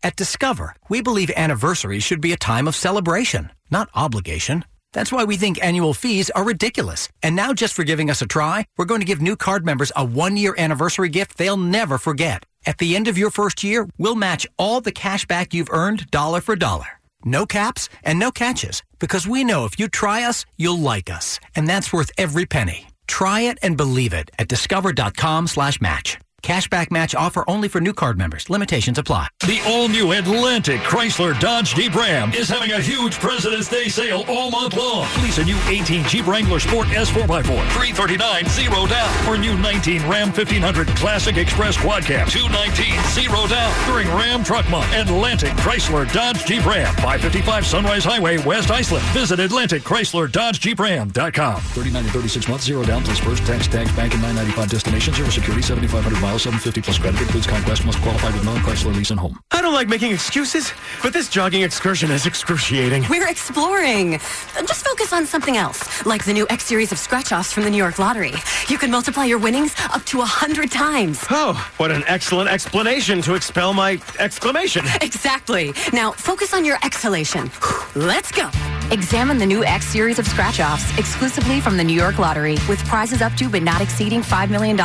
At 0.03 0.15
Discover, 0.15 0.75
we 0.89 1.03
believe 1.03 1.29
anniversaries 1.37 2.03
should 2.03 2.21
be 2.21 2.31
a 2.31 2.37
time 2.37 2.67
of 2.67 2.75
celebration, 2.75 3.51
not 3.69 3.87
obligation. 3.93 4.65
That's 4.93 5.11
why 5.11 5.23
we 5.25 5.37
think 5.37 5.63
annual 5.63 5.93
fees 5.93 6.31
are 6.31 6.43
ridiculous. 6.43 7.07
And 7.21 7.35
now 7.35 7.53
just 7.53 7.75
for 7.75 7.83
giving 7.83 8.09
us 8.09 8.21
a 8.21 8.25
try, 8.25 8.65
we're 8.77 8.85
going 8.85 9.01
to 9.01 9.05
give 9.05 9.21
new 9.21 9.35
card 9.35 9.63
members 9.63 9.91
a 9.95 10.03
one-year 10.03 10.55
anniversary 10.57 11.07
gift 11.07 11.37
they'll 11.37 11.55
never 11.55 11.99
forget. 11.99 12.43
At 12.65 12.79
the 12.79 12.95
end 12.95 13.07
of 13.07 13.17
your 13.17 13.29
first 13.29 13.63
year, 13.63 13.87
we'll 13.99 14.15
match 14.15 14.47
all 14.57 14.81
the 14.81 14.91
cash 14.91 15.27
back 15.27 15.53
you've 15.53 15.69
earned 15.69 16.09
dollar 16.09 16.41
for 16.41 16.55
dollar. 16.55 16.99
No 17.23 17.45
caps 17.45 17.87
and 18.03 18.17
no 18.17 18.31
catches, 18.31 18.81
because 18.99 19.27
we 19.27 19.43
know 19.43 19.65
if 19.65 19.79
you 19.79 19.87
try 19.87 20.23
us, 20.23 20.47
you'll 20.57 20.79
like 20.79 21.11
us. 21.11 21.39
And 21.55 21.67
that's 21.67 21.93
worth 21.93 22.09
every 22.17 22.47
penny. 22.47 22.87
Try 23.07 23.41
it 23.41 23.59
and 23.61 23.77
believe 23.77 24.13
it 24.13 24.31
at 24.39 24.47
discover.com 24.47 25.45
slash 25.45 25.79
match. 25.79 26.17
Cashback 26.41 26.91
match 26.91 27.13
offer 27.13 27.43
only 27.47 27.67
for 27.67 27.79
new 27.79 27.93
card 27.93 28.17
members. 28.17 28.49
Limitations 28.49 28.97
apply. 28.97 29.27
The 29.41 29.61
all-new 29.67 30.11
Atlantic 30.13 30.79
Chrysler 30.81 31.39
Dodge 31.39 31.75
Jeep 31.75 31.95
Ram 31.95 32.33
is 32.33 32.49
having 32.49 32.71
a 32.71 32.79
huge 32.79 33.19
President's 33.19 33.69
Day 33.69 33.87
sale 33.87 34.25
all 34.27 34.49
month 34.49 34.75
long. 34.75 35.07
Lease 35.21 35.37
a 35.37 35.45
new 35.45 35.57
18 35.67 36.03
Jeep 36.05 36.25
Wrangler 36.25 36.59
Sport 36.59 36.87
S4x4, 36.87 37.45
339 37.45 38.45
zero 38.47 38.87
down. 38.87 39.27
Or 39.27 39.37
new 39.37 39.55
19 39.57 40.01
Ram 40.09 40.27
1500 40.31 40.87
Classic 40.89 41.37
Express 41.37 41.77
Quad 41.77 42.03
Cab, 42.03 42.27
219 42.27 42.99
zero 43.09 43.47
down. 43.47 43.87
During 43.87 44.07
Ram 44.09 44.43
Truck 44.43 44.67
Month, 44.69 44.91
Atlantic 44.93 45.53
Chrysler 45.53 46.11
Dodge 46.11 46.43
Jeep 46.45 46.65
Ram, 46.65 46.93
555 46.95 47.67
Sunrise 47.67 48.03
Highway, 48.03 48.37
West 48.39 48.71
Islip. 48.71 49.03
Visit 49.13 49.39
Atlantic 49.39 49.83
Chrysler 49.83 50.31
Dodge 50.31 50.59
Jeep 50.59 50.79
Ram.com. 50.79 51.61
39 51.61 52.03
to 52.03 52.09
36 52.09 52.47
months, 52.49 52.65
zero 52.65 52.83
down 52.83 53.03
plus 53.03 53.19
first 53.19 53.45
tax, 53.45 53.67
tax, 53.67 53.91
bank, 53.95 54.13
and 54.13 54.21
995 54.23 54.69
destination, 54.69 55.13
zero 55.13 55.29
security, 55.29 55.61
7,500 55.61 56.19
miles. 56.21 56.30
750 56.37 56.81
plus 56.81 56.97
credit 56.97 57.21
includes 57.21 57.47
conquest 57.47 57.85
must 57.85 57.99
qualify 58.01 58.31
with 58.31 58.43
non-Chrysler 58.45 58.95
lease 58.95 59.11
and 59.11 59.19
home. 59.19 59.39
I 59.51 59.61
don't 59.61 59.73
like 59.73 59.87
making 59.87 60.11
excuses, 60.11 60.71
but 61.03 61.13
this 61.13 61.29
jogging 61.29 61.61
excursion 61.63 62.11
is 62.11 62.25
excruciating. 62.25 63.05
We're 63.09 63.27
exploring. 63.27 64.19
Just 64.65 64.85
focus 64.85 65.13
on 65.13 65.25
something 65.25 65.57
else, 65.57 66.05
like 66.05 66.25
the 66.25 66.33
new 66.33 66.45
X 66.49 66.65
series 66.65 66.91
of 66.91 66.97
scratch-offs 66.97 67.51
from 67.51 67.63
the 67.63 67.69
New 67.69 67.77
York 67.77 67.99
Lottery. 67.99 68.33
You 68.67 68.77
can 68.77 68.91
multiply 68.91 69.25
your 69.25 69.39
winnings 69.39 69.75
up 69.93 70.03
to 70.05 70.21
a 70.21 70.25
hundred 70.25 70.71
times. 70.71 71.25
Oh, 71.29 71.53
what 71.77 71.91
an 71.91 72.03
excellent 72.07 72.49
explanation 72.49 73.21
to 73.23 73.35
expel 73.35 73.73
my 73.73 73.99
exclamation. 74.19 74.85
Exactly. 75.01 75.73
Now 75.93 76.11
focus 76.11 76.53
on 76.53 76.65
your 76.65 76.77
exhalation. 76.83 77.51
Let's 77.95 78.31
go. 78.31 78.49
Examine 78.91 79.37
the 79.37 79.45
new 79.45 79.63
X 79.63 79.85
series 79.85 80.19
of 80.19 80.27
scratch-offs 80.27 80.97
exclusively 80.99 81.61
from 81.61 81.77
the 81.77 81.83
New 81.83 81.95
York 81.95 82.19
Lottery 82.19 82.57
with 82.67 82.85
prizes 82.87 83.21
up 83.21 83.33
to 83.35 83.49
but 83.49 83.63
not 83.63 83.79
exceeding 83.79 84.21
$5 84.21 84.49
million. 84.49 84.75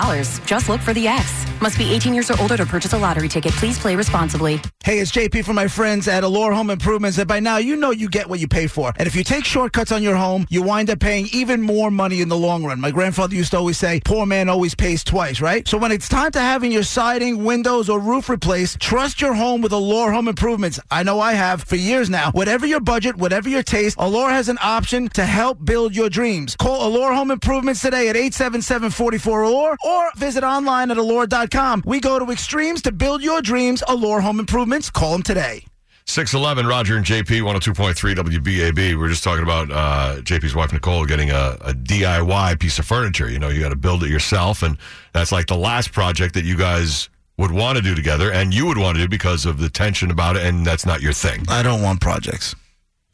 Just 0.47 0.69
look 0.69 0.81
for 0.81 0.95
the 0.95 1.09
X. 1.09 1.45
Must 1.61 1.77
be 1.77 1.93
18 1.93 2.15
years 2.15 2.31
or 2.31 2.41
older 2.41 2.57
to 2.57 2.65
purchase 2.65 2.93
a 2.93 2.99
lottery 2.99 3.29
ticket. 3.29 3.51
Please 3.55 3.81
play 3.81 3.97
responsibly. 3.97 4.61
Hey, 4.87 5.01
it's 5.01 5.11
JP 5.11 5.45
from 5.45 5.57
my 5.57 5.67
friends 5.67 6.07
at 6.07 6.23
Allure 6.23 6.53
Home 6.53 6.71
Improvements. 6.71 7.19
And 7.19 7.27
by 7.27 7.41
now, 7.41 7.57
you 7.57 7.75
know 7.75 7.91
you 7.91 8.09
get 8.09 8.29
what 8.29 8.39
you 8.39 8.47
pay 8.47 8.69
for. 8.69 8.93
And 8.97 9.09
if 9.09 9.17
you 9.17 9.25
take 9.25 9.45
shortcuts 9.45 9.91
on 9.91 10.01
your 10.01 10.15
home, 10.15 10.47
you 10.49 10.63
wind 10.63 10.91
up 10.91 11.01
paying 11.01 11.27
even 11.33 11.61
more 11.61 11.91
money 11.91 12.21
in 12.21 12.29
the 12.29 12.37
long 12.37 12.63
run. 12.63 12.81
My 12.81 12.93
grandfather 12.93 13.35
used 13.35 13.51
to 13.51 13.57
always 13.57 13.79
say, 13.79 14.01
poor 14.05 14.27
man 14.27 14.49
always 14.49 14.77
pays 14.77 15.03
twice, 15.03 15.41
right? 15.41 15.67
So 15.67 15.77
when 15.77 15.91
it's 15.91 16.09
time 16.09 16.31
to 16.31 16.39
having 16.39 16.71
your 16.71 16.85
siding, 16.85 17.43
windows, 17.43 17.89
or 17.89 17.99
roof 17.99 18.29
replaced, 18.29 18.79
trust 18.79 19.21
your 19.21 19.35
home 19.35 19.61
with 19.61 19.73
Allure 19.73 20.13
Home 20.13 20.29
Improvements. 20.29 20.79
I 20.89 21.03
know 21.03 21.19
I 21.19 21.33
have 21.33 21.65
for 21.65 21.75
years 21.75 22.09
now. 22.09 22.31
Whatever 22.31 22.65
your 22.65 22.79
budget, 22.79 23.17
whatever 23.17 23.49
your 23.49 23.65
taste, 23.65 23.97
Allure 23.99 24.31
has 24.31 24.49
an 24.49 24.59
option 24.63 25.09
to 25.09 25.27
help 25.27 25.65
build 25.65 25.97
your 25.97 26.09
dreams. 26.09 26.55
Call 26.55 26.87
Allure 26.87 27.13
Home 27.13 27.33
Improvements 27.33 27.81
today 27.81 28.09
at 28.09 28.15
877-44-ALLURE 28.15 29.79
or 29.85 30.11
visit 30.17 30.45
online 30.45 30.93
at 30.93 30.97
allure.com. 30.97 31.83
We 31.85 31.99
go 31.99 32.21
to 32.21 32.31
extremes 32.31 32.83
to 32.83 32.93
build 32.93 33.21
your 33.21 33.43
dreams. 33.43 33.83
Allure 33.89 34.21
Home 34.21 34.39
Improvements. 34.39 34.76
Call 34.77 35.13
them 35.13 35.23
today. 35.23 35.65
611 36.05 36.67
Roger 36.67 36.97
and 36.97 37.05
JP 37.05 37.41
102.3 37.43 38.15
WBAB. 38.15 38.77
We 38.77 38.95
were 38.95 39.09
just 39.09 39.25
talking 39.25 39.43
about 39.43 39.71
uh, 39.73 40.21
JP's 40.21 40.55
wife 40.55 40.73
Nicole 40.73 41.05
getting 41.07 41.31
a, 41.31 41.57
a 41.63 41.73
DIY 41.73 42.61
piece 42.61 42.79
of 42.79 42.85
furniture. 42.87 43.29
You 43.31 43.39
know, 43.39 43.49
you 43.49 43.61
got 43.61 43.71
to 43.71 43.77
build 43.77 44.05
it 44.05 44.11
yourself, 44.11 44.63
and 44.63 44.77
that's 45.13 45.33
like 45.33 45.47
the 45.47 45.57
last 45.57 45.93
project 45.93 46.35
that 46.35 46.45
you 46.45 46.57
guys 46.57 47.09
would 47.39 47.51
want 47.51 47.77
to 47.77 47.83
do 47.83 47.95
together, 47.95 48.31
and 48.31 48.53
you 48.55 48.67
would 48.67 48.79
want 48.79 48.97
to 48.97 49.03
do 49.03 49.09
because 49.09 49.47
of 49.47 49.59
the 49.59 49.69
tension 49.71 50.11
about 50.11 50.37
it, 50.37 50.45
and 50.45 50.65
that's 50.65 50.85
not 50.87 51.01
your 51.01 51.13
thing. 51.13 51.45
I 51.49 51.63
don't 51.63 51.83
want 51.83 52.01
projects. 52.01 52.55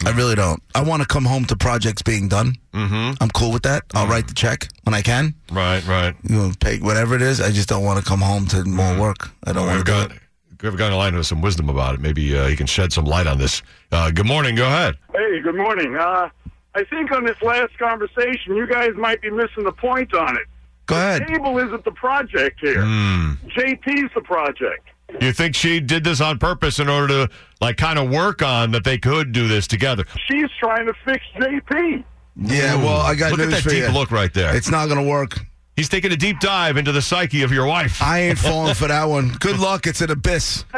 I 0.04 0.10
really 0.10 0.34
don't. 0.34 0.60
I 0.74 0.82
want 0.82 1.00
to 1.00 1.06
come 1.06 1.24
home 1.24 1.44
to 1.44 1.56
projects 1.56 2.02
being 2.02 2.28
done. 2.28 2.56
Mm-hmm. 2.74 3.22
I'm 3.22 3.30
cool 3.30 3.52
with 3.52 3.62
that. 3.62 3.84
I'll 3.94 4.08
write 4.08 4.26
the 4.26 4.34
check 4.34 4.66
when 4.82 4.94
I 4.94 5.00
can. 5.00 5.34
Right, 5.50 5.86
right. 5.86 6.14
You 6.28 6.36
know, 6.36 6.52
pay 6.58 6.78
whatever 6.80 7.14
it 7.14 7.22
is. 7.22 7.40
I 7.40 7.52
just 7.52 7.68
don't 7.68 7.84
want 7.84 8.00
to 8.00 8.04
come 8.04 8.20
home 8.20 8.46
to 8.48 8.64
more 8.64 8.98
work. 9.00 9.30
I 9.44 9.52
don't 9.52 9.66
Well, 9.66 9.76
want 9.76 9.86
to 9.86 10.08
do 10.08 10.14
got, 10.62 10.68
it. 10.68 10.70
we've 10.70 10.78
got 10.78 10.92
a 10.92 10.96
line 10.96 11.14
with 11.14 11.26
some 11.26 11.40
wisdom 11.42 11.68
about 11.68 11.94
it. 11.94 12.00
Maybe 12.00 12.36
uh, 12.36 12.46
he 12.46 12.56
can 12.56 12.66
shed 12.66 12.92
some 12.92 13.04
light 13.04 13.26
on 13.26 13.38
this. 13.38 13.62
Uh, 13.90 14.10
good 14.10 14.26
morning. 14.26 14.54
Go 14.54 14.66
ahead. 14.66 14.96
Hey, 15.14 15.40
good 15.40 15.56
morning. 15.56 15.94
Uh, 15.96 16.28
I 16.74 16.84
think 16.84 17.12
on 17.12 17.24
this 17.24 17.36
last 17.42 17.76
conversation, 17.78 18.56
you 18.56 18.66
guys 18.66 18.90
might 18.96 19.20
be 19.20 19.30
missing 19.30 19.64
the 19.64 19.72
point 19.72 20.14
on 20.14 20.36
it. 20.36 20.44
Go 20.86 20.96
ahead. 20.96 21.26
Table 21.28 21.58
isn't 21.58 21.84
the 21.84 21.92
project 21.92 22.60
here. 22.60 22.82
Hmm. 22.84 23.32
JP's 23.56 24.12
the 24.14 24.22
project. 24.22 24.88
You 25.20 25.32
think 25.32 25.54
she 25.54 25.78
did 25.78 26.04
this 26.04 26.20
on 26.22 26.38
purpose 26.38 26.78
in 26.78 26.88
order 26.88 27.26
to, 27.26 27.34
like, 27.60 27.76
kind 27.76 27.98
of 27.98 28.10
work 28.10 28.42
on 28.42 28.70
that 28.70 28.82
they 28.84 28.96
could 28.96 29.32
do 29.32 29.46
this 29.46 29.66
together? 29.66 30.04
She's 30.30 30.48
trying 30.58 30.86
to 30.86 30.94
fix 31.04 31.22
JP. 31.36 32.04
Yeah, 32.36 32.76
well, 32.76 33.00
I 33.02 33.14
got 33.14 33.32
Look 33.32 33.40
at 33.40 33.50
that 33.50 33.62
for 33.62 33.68
deep 33.68 33.82
you. 33.84 33.90
look 33.90 34.10
right 34.10 34.32
there. 34.32 34.56
It's 34.56 34.70
not 34.70 34.88
going 34.88 35.04
to 35.04 35.08
work. 35.08 35.38
He's 35.82 35.88
taking 35.88 36.12
a 36.12 36.16
deep 36.16 36.38
dive 36.38 36.76
into 36.76 36.92
the 36.92 37.02
psyche 37.02 37.42
of 37.42 37.50
your 37.50 37.66
wife. 37.66 38.00
I 38.00 38.20
ain't 38.20 38.38
falling 38.38 38.74
for 38.74 38.86
that 38.86 39.06
one. 39.06 39.30
Good 39.40 39.58
luck. 39.58 39.88
It's 39.88 40.00
an 40.00 40.12
abyss. 40.12 40.64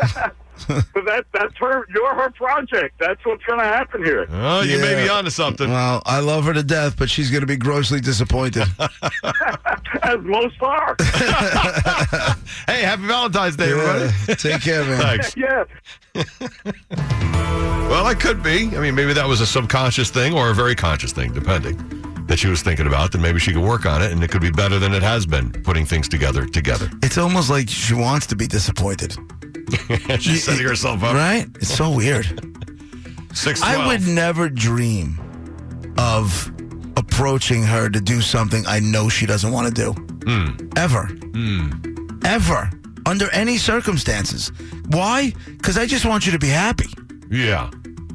But 0.69 1.05
that 1.05 1.25
that's 1.35 1.53
her. 1.59 1.85
You're 1.93 2.15
her 2.15 2.31
project. 2.31 2.95
That's 3.01 3.23
what's 3.27 3.43
going 3.45 3.59
to 3.59 3.65
happen 3.67 4.03
here. 4.05 4.27
Oh, 4.31 4.63
you 4.63 4.79
may 4.79 4.95
be 4.95 5.03
Yeah. 5.07 5.15
onto 5.19 5.29
something. 5.29 5.69
Well, 5.69 6.01
I 6.07 6.21
love 6.21 6.45
her 6.45 6.55
to 6.55 6.63
death, 6.63 6.97
but 6.97 7.11
she's 7.11 7.29
going 7.29 7.41
to 7.41 7.47
be 7.47 7.57
grossly 7.57 8.01
disappointed. 8.01 8.63
As 10.05 10.21
most 10.23 10.55
are. 10.63 10.95
hey, 12.67 12.83
happy 12.83 13.03
Valentine's 13.03 13.57
Day, 13.57 13.73
everybody. 13.73 14.37
Take 14.37 14.63
care, 14.63 14.85
man. 14.85 15.01
Thanks. 15.01 15.37
yeah. 15.37 15.65
Well, 17.91 18.07
it 18.09 18.21
could 18.21 18.43
be. 18.43 18.69
I 18.77 18.81
mean, 18.81 18.95
maybe 18.95 19.13
that 19.13 19.27
was 19.27 19.41
a 19.41 19.47
subconscious 19.47 20.11
thing 20.11 20.35
or 20.35 20.51
a 20.51 20.55
very 20.55 20.77
conscious 20.77 21.13
thing, 21.13 21.33
depending, 21.33 21.77
that 22.27 22.39
she 22.39 22.49
was 22.49 22.63
thinking 22.63 22.87
about. 22.87 23.13
Then 23.13 23.23
maybe 23.23 23.39
she 23.39 23.53
could 23.53 23.63
work 23.63 23.87
on 23.87 24.03
it, 24.03 24.13
and 24.13 24.23
it 24.23 24.31
could 24.31 24.43
be 24.43 24.51
better 24.51 24.79
than 24.79 24.93
it 24.95 25.03
has 25.03 25.27
been 25.27 25.51
putting 25.51 25.85
things 25.87 26.09
together 26.09 26.47
together. 26.47 26.91
It's 27.03 27.19
almost 27.19 27.51
like 27.51 27.69
she 27.69 27.95
wants 27.95 28.27
to 28.29 28.37
be 28.37 28.47
disappointed. 28.47 29.17
She's 30.21 30.45
setting 30.45 30.67
herself 30.67 31.03
up. 31.03 31.15
Right? 31.15 31.47
It's 31.57 31.75
so 31.75 31.91
weird. 31.91 32.27
Six. 33.33 33.63
I 33.63 33.87
would 33.87 34.07
never 34.07 34.49
dream 34.49 35.19
of 35.99 36.51
approaching 36.97 37.63
her 37.63 37.89
to 37.89 38.01
do 38.01 38.21
something 38.21 38.65
I 38.67 38.79
know 38.79 39.09
she 39.09 39.27
doesn't 39.27 39.51
want 39.51 39.75
to 39.75 39.83
do. 39.83 39.93
Hmm. 40.27 40.69
Ever. 40.77 41.09
Ever. 42.25 42.71
Under 43.07 43.31
any 43.33 43.59
circumstances. 43.59 44.51
Why? 44.89 45.33
Because 45.47 45.77
I 45.77 45.87
just 45.87 46.05
want 46.05 46.27
you 46.27 46.33
to 46.33 46.39
be 46.39 46.49
happy. 46.49 46.89
Yeah. 47.31 47.71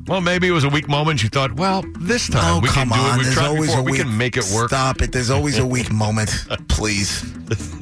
Well, 0.09 0.21
maybe 0.21 0.47
it 0.47 0.51
was 0.51 0.63
a 0.63 0.69
weak 0.69 0.89
moment. 0.89 1.21
You 1.21 1.29
thought, 1.29 1.53
well, 1.53 1.85
this 1.99 2.27
time 2.27 2.55
Oh, 2.57 2.59
we 2.59 2.67
come 2.69 2.89
can 2.89 2.97
do 2.97 3.03
on. 3.03 3.13
it. 3.13 3.17
We've 3.17 3.25
There's 3.25 3.35
tried 3.35 3.45
always 3.47 3.69
before. 3.69 3.81
a 3.81 3.83
We 3.83 3.91
weak 3.91 4.01
can 4.01 4.17
make 4.17 4.37
it 4.37 4.45
work. 4.55 4.69
Stop 4.69 5.01
it. 5.03 5.11
There's 5.11 5.29
always 5.29 5.59
a 5.59 5.65
weak 5.65 5.91
moment. 5.91 6.31
Please. 6.67 7.23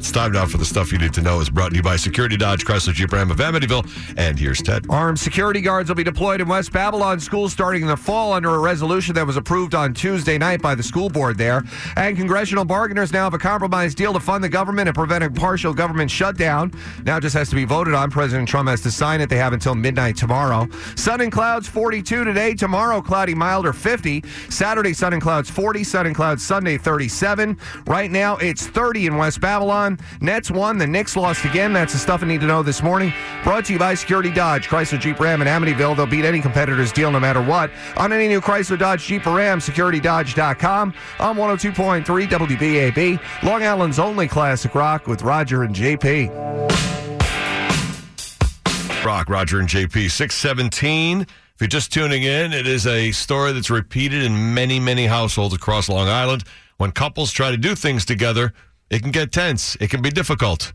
It's 0.00 0.12
time 0.12 0.32
now 0.32 0.46
for 0.46 0.58
the 0.58 0.64
stuff 0.64 0.92
you 0.92 0.98
need 0.98 1.12
to 1.14 1.22
know. 1.22 1.40
Is 1.40 1.50
brought 1.50 1.70
to 1.70 1.76
you 1.76 1.82
by 1.82 1.96
Security 1.96 2.36
Dodge 2.36 2.64
Chrysler 2.64 2.92
Jeep 2.92 3.12
Ram 3.12 3.30
of 3.30 3.38
Amityville. 3.38 3.88
And 4.16 4.38
here's 4.38 4.60
Ted. 4.62 4.86
Armed 4.88 5.18
security 5.18 5.60
guards 5.60 5.88
will 5.88 5.96
be 5.96 6.04
deployed 6.04 6.40
in 6.40 6.48
West 6.48 6.72
Babylon 6.72 7.20
schools 7.20 7.52
starting 7.52 7.82
in 7.82 7.88
the 7.88 7.96
fall 7.96 8.32
under 8.32 8.54
a 8.54 8.58
resolution 8.58 9.14
that 9.14 9.26
was 9.26 9.36
approved 9.36 9.74
on 9.74 9.94
Tuesday 9.94 10.38
night 10.38 10.62
by 10.62 10.74
the 10.74 10.82
school 10.82 11.08
board 11.08 11.38
there. 11.38 11.64
And 11.96 12.16
congressional 12.16 12.64
bargainers 12.64 13.12
now 13.12 13.24
have 13.24 13.34
a 13.34 13.38
compromise 13.38 13.94
deal 13.94 14.12
to 14.12 14.20
fund 14.20 14.42
the 14.44 14.48
government 14.48 14.88
and 14.88 14.94
prevent 14.94 15.24
a 15.24 15.30
partial 15.30 15.74
government 15.74 16.10
shutdown. 16.10 16.72
Now 17.04 17.20
just 17.20 17.34
has 17.34 17.48
to 17.50 17.56
be 17.56 17.64
voted 17.64 17.94
on. 17.94 18.10
President 18.10 18.48
Trump 18.48 18.68
has 18.68 18.80
to 18.82 18.90
sign 18.90 19.20
it. 19.20 19.28
They 19.28 19.36
have 19.36 19.52
until 19.52 19.74
midnight 19.74 20.16
tomorrow. 20.16 20.68
Sun 20.96 21.20
and 21.20 21.32
clouds 21.32 21.68
42 21.68 22.24
today. 22.24 22.54
Tomorrow, 22.54 23.00
cloudy, 23.02 23.34
milder 23.34 23.72
50. 23.72 24.24
Saturday, 24.48 24.92
sun 24.92 25.12
and 25.12 25.22
clouds 25.22 25.50
40. 25.50 25.84
Sun 25.84 26.06
and 26.06 26.14
clouds 26.14 26.44
Sunday 26.44 26.78
37. 26.78 27.58
Right 27.86 28.10
now, 28.10 28.36
it's 28.36 28.66
30 28.66 28.99
in 29.06 29.16
West 29.16 29.40
Babylon. 29.40 29.98
Nets 30.20 30.50
won. 30.50 30.78
The 30.78 30.86
Knicks 30.86 31.16
lost 31.16 31.44
again. 31.44 31.72
That's 31.72 31.92
the 31.92 31.98
stuff 31.98 32.22
I 32.22 32.26
need 32.26 32.40
to 32.40 32.46
know 32.46 32.62
this 32.62 32.82
morning. 32.82 33.12
Brought 33.42 33.64
to 33.66 33.72
you 33.72 33.78
by 33.78 33.94
Security 33.94 34.30
Dodge, 34.30 34.68
Chrysler 34.68 35.00
Jeep 35.00 35.20
Ram 35.20 35.42
in 35.42 35.48
Amityville. 35.48 35.96
They'll 35.96 36.06
beat 36.06 36.24
any 36.24 36.40
competitor's 36.40 36.92
deal 36.92 37.10
no 37.10 37.20
matter 37.20 37.42
what. 37.42 37.70
On 37.96 38.12
any 38.12 38.28
new 38.28 38.40
Chrysler 38.40 38.78
Dodge 38.78 39.04
Jeep 39.04 39.26
or 39.26 39.36
Ram, 39.36 39.58
securitydodge.com. 39.58 40.94
I'm 41.18 41.36
102.3 41.36 42.04
WBAB, 42.04 43.42
Long 43.42 43.62
Island's 43.62 43.98
only 43.98 44.28
classic 44.28 44.74
rock 44.74 45.06
with 45.06 45.22
Roger 45.22 45.62
and 45.62 45.74
JP. 45.74 46.90
Rock, 49.04 49.30
Roger, 49.30 49.60
and 49.60 49.68
JP. 49.68 50.10
617. 50.10 51.22
If 51.22 51.28
you're 51.58 51.68
just 51.68 51.92
tuning 51.92 52.22
in, 52.22 52.52
it 52.52 52.66
is 52.66 52.86
a 52.86 53.12
story 53.12 53.52
that's 53.52 53.70
repeated 53.70 54.22
in 54.22 54.54
many, 54.54 54.78
many 54.78 55.06
households 55.06 55.54
across 55.54 55.88
Long 55.88 56.08
Island. 56.08 56.44
When 56.76 56.92
couples 56.92 57.32
try 57.32 57.50
to 57.50 57.56
do 57.56 57.74
things 57.74 58.04
together, 58.04 58.52
it 58.90 59.02
can 59.02 59.10
get 59.10 59.32
tense. 59.32 59.76
It 59.80 59.90
can 59.90 60.02
be 60.02 60.10
difficult. 60.10 60.72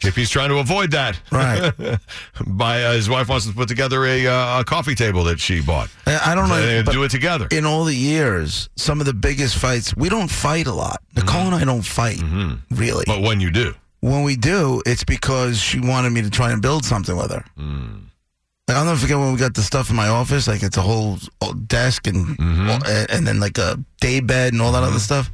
JP's 0.00 0.28
trying 0.28 0.50
to 0.50 0.58
avoid 0.58 0.90
that. 0.90 1.18
Right. 1.32 1.72
By 2.46 2.82
uh, 2.84 2.92
his 2.92 3.08
wife 3.08 3.28
wants 3.30 3.46
to 3.46 3.54
put 3.54 3.66
together 3.66 4.04
a, 4.04 4.26
uh, 4.26 4.60
a 4.60 4.64
coffee 4.64 4.94
table 4.94 5.24
that 5.24 5.40
she 5.40 5.62
bought. 5.62 5.88
I 6.06 6.34
don't 6.34 6.50
know. 6.50 6.82
So 6.84 6.92
do 6.92 7.02
it 7.04 7.10
together. 7.10 7.48
In 7.50 7.64
all 7.64 7.84
the 7.84 7.94
years, 7.96 8.68
some 8.76 9.00
of 9.00 9.06
the 9.06 9.14
biggest 9.14 9.56
fights, 9.56 9.96
we 9.96 10.10
don't 10.10 10.28
fight 10.30 10.66
a 10.66 10.72
lot. 10.74 11.00
Nicole 11.14 11.46
and 11.46 11.54
I 11.54 11.64
don't 11.64 11.80
fight, 11.82 12.20
really. 12.70 13.04
But 13.06 13.22
when 13.22 13.40
you 13.40 13.50
do, 13.50 13.74
when 14.00 14.22
we 14.22 14.36
do, 14.36 14.82
it's 14.84 15.02
because 15.04 15.58
she 15.58 15.80
wanted 15.80 16.10
me 16.10 16.20
to 16.22 16.30
try 16.30 16.52
and 16.52 16.60
build 16.60 16.84
something 16.84 17.16
with 17.16 17.30
her. 17.30 17.44
Like, 18.68 18.76
I'll 18.76 18.84
never 18.84 18.98
forget 18.98 19.16
when 19.16 19.32
we 19.32 19.38
got 19.38 19.54
the 19.54 19.62
stuff 19.62 19.88
in 19.90 19.96
my 19.96 20.08
office. 20.08 20.46
Like 20.46 20.62
it's 20.62 20.76
a 20.76 20.82
whole 20.82 21.18
uh, 21.40 21.54
desk 21.66 22.06
and 22.06 22.36
and, 22.38 23.10
and 23.10 23.26
then 23.26 23.40
like 23.40 23.56
a 23.58 23.78
day 24.00 24.20
bed 24.20 24.52
and 24.52 24.60
all 24.60 24.72
that 24.72 24.82
other 24.82 24.98
stuff. 24.98 25.30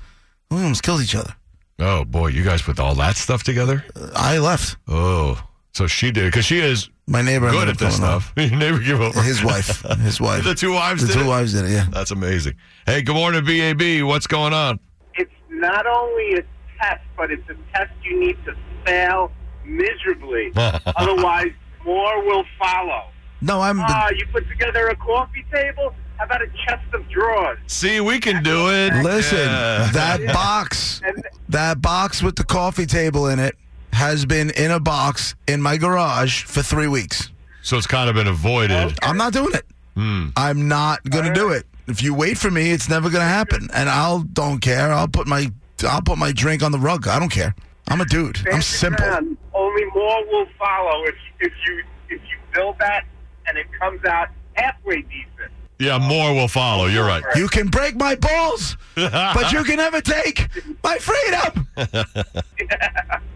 We 0.50 0.58
almost 0.58 0.82
killed 0.84 1.00
each 1.00 1.14
other. 1.16 1.34
Oh 1.78 2.04
boy, 2.04 2.28
you 2.28 2.44
guys 2.44 2.62
put 2.62 2.78
all 2.80 2.94
that 2.96 3.16
stuff 3.16 3.42
together? 3.42 3.84
I 4.14 4.38
left. 4.38 4.76
Oh, 4.88 5.42
so 5.72 5.86
she 5.86 6.10
did 6.10 6.26
because 6.26 6.44
she 6.44 6.58
is 6.58 6.90
My 7.06 7.22
neighbor 7.22 7.50
good 7.50 7.68
at 7.68 7.78
this 7.78 7.96
stuff. 7.96 8.32
Your 8.36 8.50
neighbor 8.50 8.78
give 8.78 9.00
over. 9.00 9.18
over. 9.18 9.22
His 9.22 9.42
wife. 9.42 9.82
His 10.00 10.20
wife. 10.20 10.44
The 10.44 10.54
two 10.54 10.72
wives 10.72 11.02
The 11.02 11.08
did 11.08 11.14
two 11.14 11.24
it? 11.24 11.28
wives 11.28 11.52
did 11.52 11.64
it. 11.64 11.70
Yeah. 11.70 11.86
That's 11.90 12.10
amazing. 12.10 12.54
Hey, 12.86 13.02
good 13.02 13.14
morning, 13.16 13.44
BAB. 13.44 14.06
What's 14.06 14.26
going 14.26 14.52
on? 14.52 14.78
it's 15.14 15.30
not 15.50 15.86
only 15.86 16.34
a 16.34 16.42
test, 16.80 17.02
but 17.16 17.30
it's 17.30 17.48
a 17.48 17.54
test 17.76 17.92
you 18.02 18.18
need 18.20 18.36
to 18.44 18.54
fail 18.84 19.30
miserably. 19.64 20.52
Otherwise, 20.56 21.52
more 21.84 22.22
will 22.24 22.44
follow. 22.58 23.04
No, 23.40 23.60
I'm. 23.60 23.80
Ah, 23.80 24.08
you 24.16 24.24
put 24.32 24.48
together 24.48 24.88
a 24.88 24.96
coffee 24.96 25.44
table? 25.52 25.94
How 26.22 26.26
about 26.26 26.42
a 26.42 26.46
chest 26.64 26.84
of 26.94 27.08
drawers? 27.08 27.58
See, 27.66 28.00
we 28.00 28.20
can 28.20 28.44
do 28.44 28.70
it. 28.70 28.94
Listen, 29.02 29.38
Yeah. 29.38 29.90
that 29.92 30.24
box, 30.32 31.00
that 31.48 31.82
box 31.82 32.22
with 32.22 32.36
the 32.36 32.44
coffee 32.44 32.86
table 32.86 33.26
in 33.26 33.40
it, 33.40 33.56
has 33.92 34.24
been 34.24 34.50
in 34.50 34.70
a 34.70 34.78
box 34.78 35.34
in 35.48 35.60
my 35.60 35.76
garage 35.76 36.44
for 36.44 36.62
three 36.62 36.86
weeks. 36.86 37.32
So 37.62 37.76
it's 37.76 37.88
kind 37.88 38.08
of 38.08 38.14
been 38.14 38.28
avoided. 38.28 38.96
I'm 39.02 39.16
not 39.16 39.32
doing 39.32 39.52
it. 39.52 39.66
Hmm. 39.96 40.28
I'm 40.36 40.68
not 40.68 41.02
going 41.10 41.24
to 41.24 41.34
do 41.34 41.48
it. 41.50 41.66
If 41.88 42.04
you 42.04 42.14
wait 42.14 42.38
for 42.38 42.52
me, 42.52 42.70
it's 42.70 42.88
never 42.88 43.10
going 43.10 43.22
to 43.22 43.28
happen. 43.28 43.68
And 43.74 43.88
I'll 43.88 44.20
don't 44.20 44.60
care. 44.60 44.92
I'll 44.92 45.08
put 45.08 45.26
my 45.26 45.50
I'll 45.84 46.02
put 46.02 46.18
my 46.18 46.30
drink 46.30 46.62
on 46.62 46.70
the 46.70 46.78
rug. 46.78 47.08
I 47.08 47.18
don't 47.18 47.32
care. 47.32 47.52
I'm 47.88 48.00
a 48.00 48.04
dude. 48.04 48.38
I'm 48.52 48.62
Stand 48.62 48.64
simple. 48.64 49.04
your 49.06 49.14
ground. 49.16 49.36
Only 49.54 49.84
more 49.86 50.24
will 50.26 50.46
follow 50.56 51.02
if 51.06 51.16
if 51.40 51.52
you 51.66 51.82
if 52.10 52.20
you 52.30 52.38
build 52.54 52.76
that 52.78 53.06
and 53.48 53.58
it 53.58 53.66
comes 53.80 54.04
out 54.04 54.28
halfway 54.54 55.02
decent. 55.02 55.50
Yeah, 55.82 55.98
more 55.98 56.32
will 56.32 56.46
follow. 56.46 56.86
You're 56.86 57.04
right. 57.04 57.24
You 57.34 57.48
can 57.48 57.66
break 57.66 57.96
my 57.96 58.14
balls, 58.14 58.76
but 58.94 59.52
you 59.52 59.64
can 59.64 59.78
never 59.78 60.00
take 60.00 60.48
my 60.84 60.96
freedom. 60.98 61.66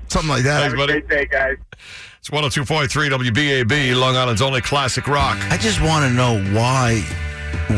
Something 0.09 0.29
like 0.29 0.45
that. 0.45 0.61
Thanks, 0.61 0.77
buddy. 0.77 1.01
Great 1.01 1.09
day, 1.09 1.27
guys. 1.27 1.57
It's 2.21 2.31
102.3 2.31 2.87
WBAB, 2.89 3.99
Long 3.99 4.17
Island's 4.17 4.43
only 4.43 4.61
classic 4.61 5.09
rock. 5.09 5.37
I 5.51 5.57
just 5.57 5.81
want 5.81 6.05
to 6.05 6.11
know 6.13 6.41
why 6.57 7.03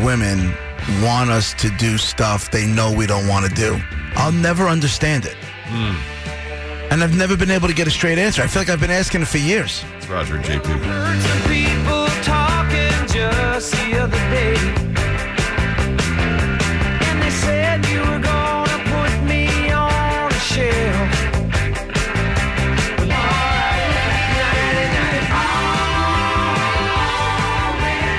women 0.03 0.53
want 1.01 1.31
us 1.31 1.55
to 1.55 1.71
do 1.77 1.97
stuff 1.97 2.51
they 2.51 2.67
know 2.67 2.93
we 2.93 3.07
don't 3.07 3.27
want 3.27 3.47
to 3.49 3.55
do. 3.55 3.75
I'll 4.15 4.31
never 4.31 4.67
understand 4.67 5.25
it. 5.25 5.35
Hmm. 5.65 5.95
And 6.91 7.03
I've 7.03 7.17
never 7.17 7.35
been 7.35 7.51
able 7.51 7.67
to 7.67 7.73
get 7.73 7.87
a 7.87 7.91
straight 7.91 8.19
answer. 8.19 8.43
I 8.43 8.47
feel 8.47 8.61
like 8.61 8.69
I've 8.69 8.79
been 8.79 8.91
asking 8.91 9.23
it 9.23 9.27
for 9.27 9.39
years. 9.39 9.83
It's 9.97 10.07
Roger 10.07 10.35
and 10.35 10.45
JP. 10.45 11.68
Just 13.59 13.73
the 13.73 13.99
other 13.99 14.17
day. 14.31 14.53
You 17.03 18.13
on 19.73 20.31
a 20.31 20.39
shelf. 20.39 21.09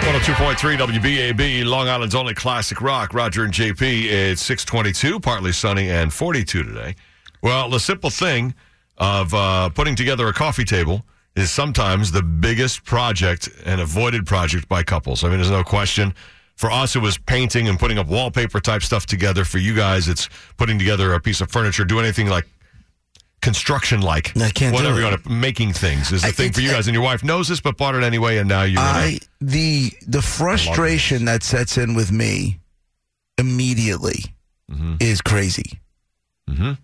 102.3 0.05 0.77
WBAB, 0.77 1.65
Long 1.65 1.89
Island's 1.89 2.15
only 2.15 2.35
classic 2.35 2.83
rock. 2.83 3.15
Roger 3.15 3.45
and 3.45 3.55
JP. 3.55 3.81
It's 3.81 4.43
622, 4.43 5.21
partly 5.21 5.53
sunny 5.53 5.89
and 5.89 6.13
42 6.13 6.65
today. 6.65 6.97
Well, 7.43 7.71
the 7.71 7.81
simple 7.81 8.11
thing 8.11 8.55
of 8.99 9.33
uh, 9.33 9.71
putting 9.71 9.97
together 9.97 10.29
a 10.29 10.35
coffee 10.35 10.67
table 10.67 11.03
is 11.37 11.51
sometimes 11.51 12.11
the 12.13 12.23
biggest 12.23 12.85
project 12.85 13.49
and 13.65 13.81
avoided 13.81 14.27
project 14.27 14.69
by 14.69 14.83
couples. 14.83 15.23
I 15.25 15.29
mean, 15.29 15.39
there's 15.39 15.51
no 15.51 15.65
question. 15.65 16.15
For 16.57 16.71
us, 16.71 16.95
it 16.97 16.99
was 16.99 17.17
painting 17.17 17.69
and 17.69 17.79
putting 17.79 17.99
up 17.99 18.07
wallpaper 18.09 18.61
type 18.61 18.83
stuff 18.83 19.07
together. 19.07 19.45
For 19.45 19.59
you 19.59 19.75
guys, 19.75 20.09
it's 20.09 20.29
putting 20.59 20.79
together 20.79 21.15
a 21.15 21.21
piece 21.21 21.41
of 21.41 21.51
furniture, 21.51 21.85
do 21.85 21.99
anything 22.01 22.29
like 22.29 22.47
construction 23.41 24.03
like. 24.03 24.37
I 24.37 24.51
can't 24.51 24.77
do 24.77 24.83
Whatever 24.83 24.99
you 24.99 25.05
want 25.07 25.25
to, 25.25 25.31
making 25.31 25.73
things 25.73 26.13
is 26.13 26.21
the 26.23 26.29
I- 26.29 26.33
thing 26.33 26.53
for 26.53 26.61
you 26.61 26.71
guys. 26.71 26.87
And 26.87 26.95
your 26.95 27.03
wife 27.05 27.25
knows 27.25 27.49
this, 27.49 27.61
but 27.63 27.79
bought 27.79 27.95
it 27.95 28.03
anyway, 28.03 28.37
and 28.39 28.49
now 28.49 28.65
you're. 28.65 28.81
I 28.81 29.21
the 29.41 29.91
the 30.07 30.21
frustration 30.21 31.25
that 31.25 31.43
sets 31.43 31.79
in 31.79 31.95
with 31.95 32.13
me 32.13 32.59
immediately 33.39 34.25
Mm-hmm. 34.71 34.97
is 35.01 35.21
crazy. 35.21 35.81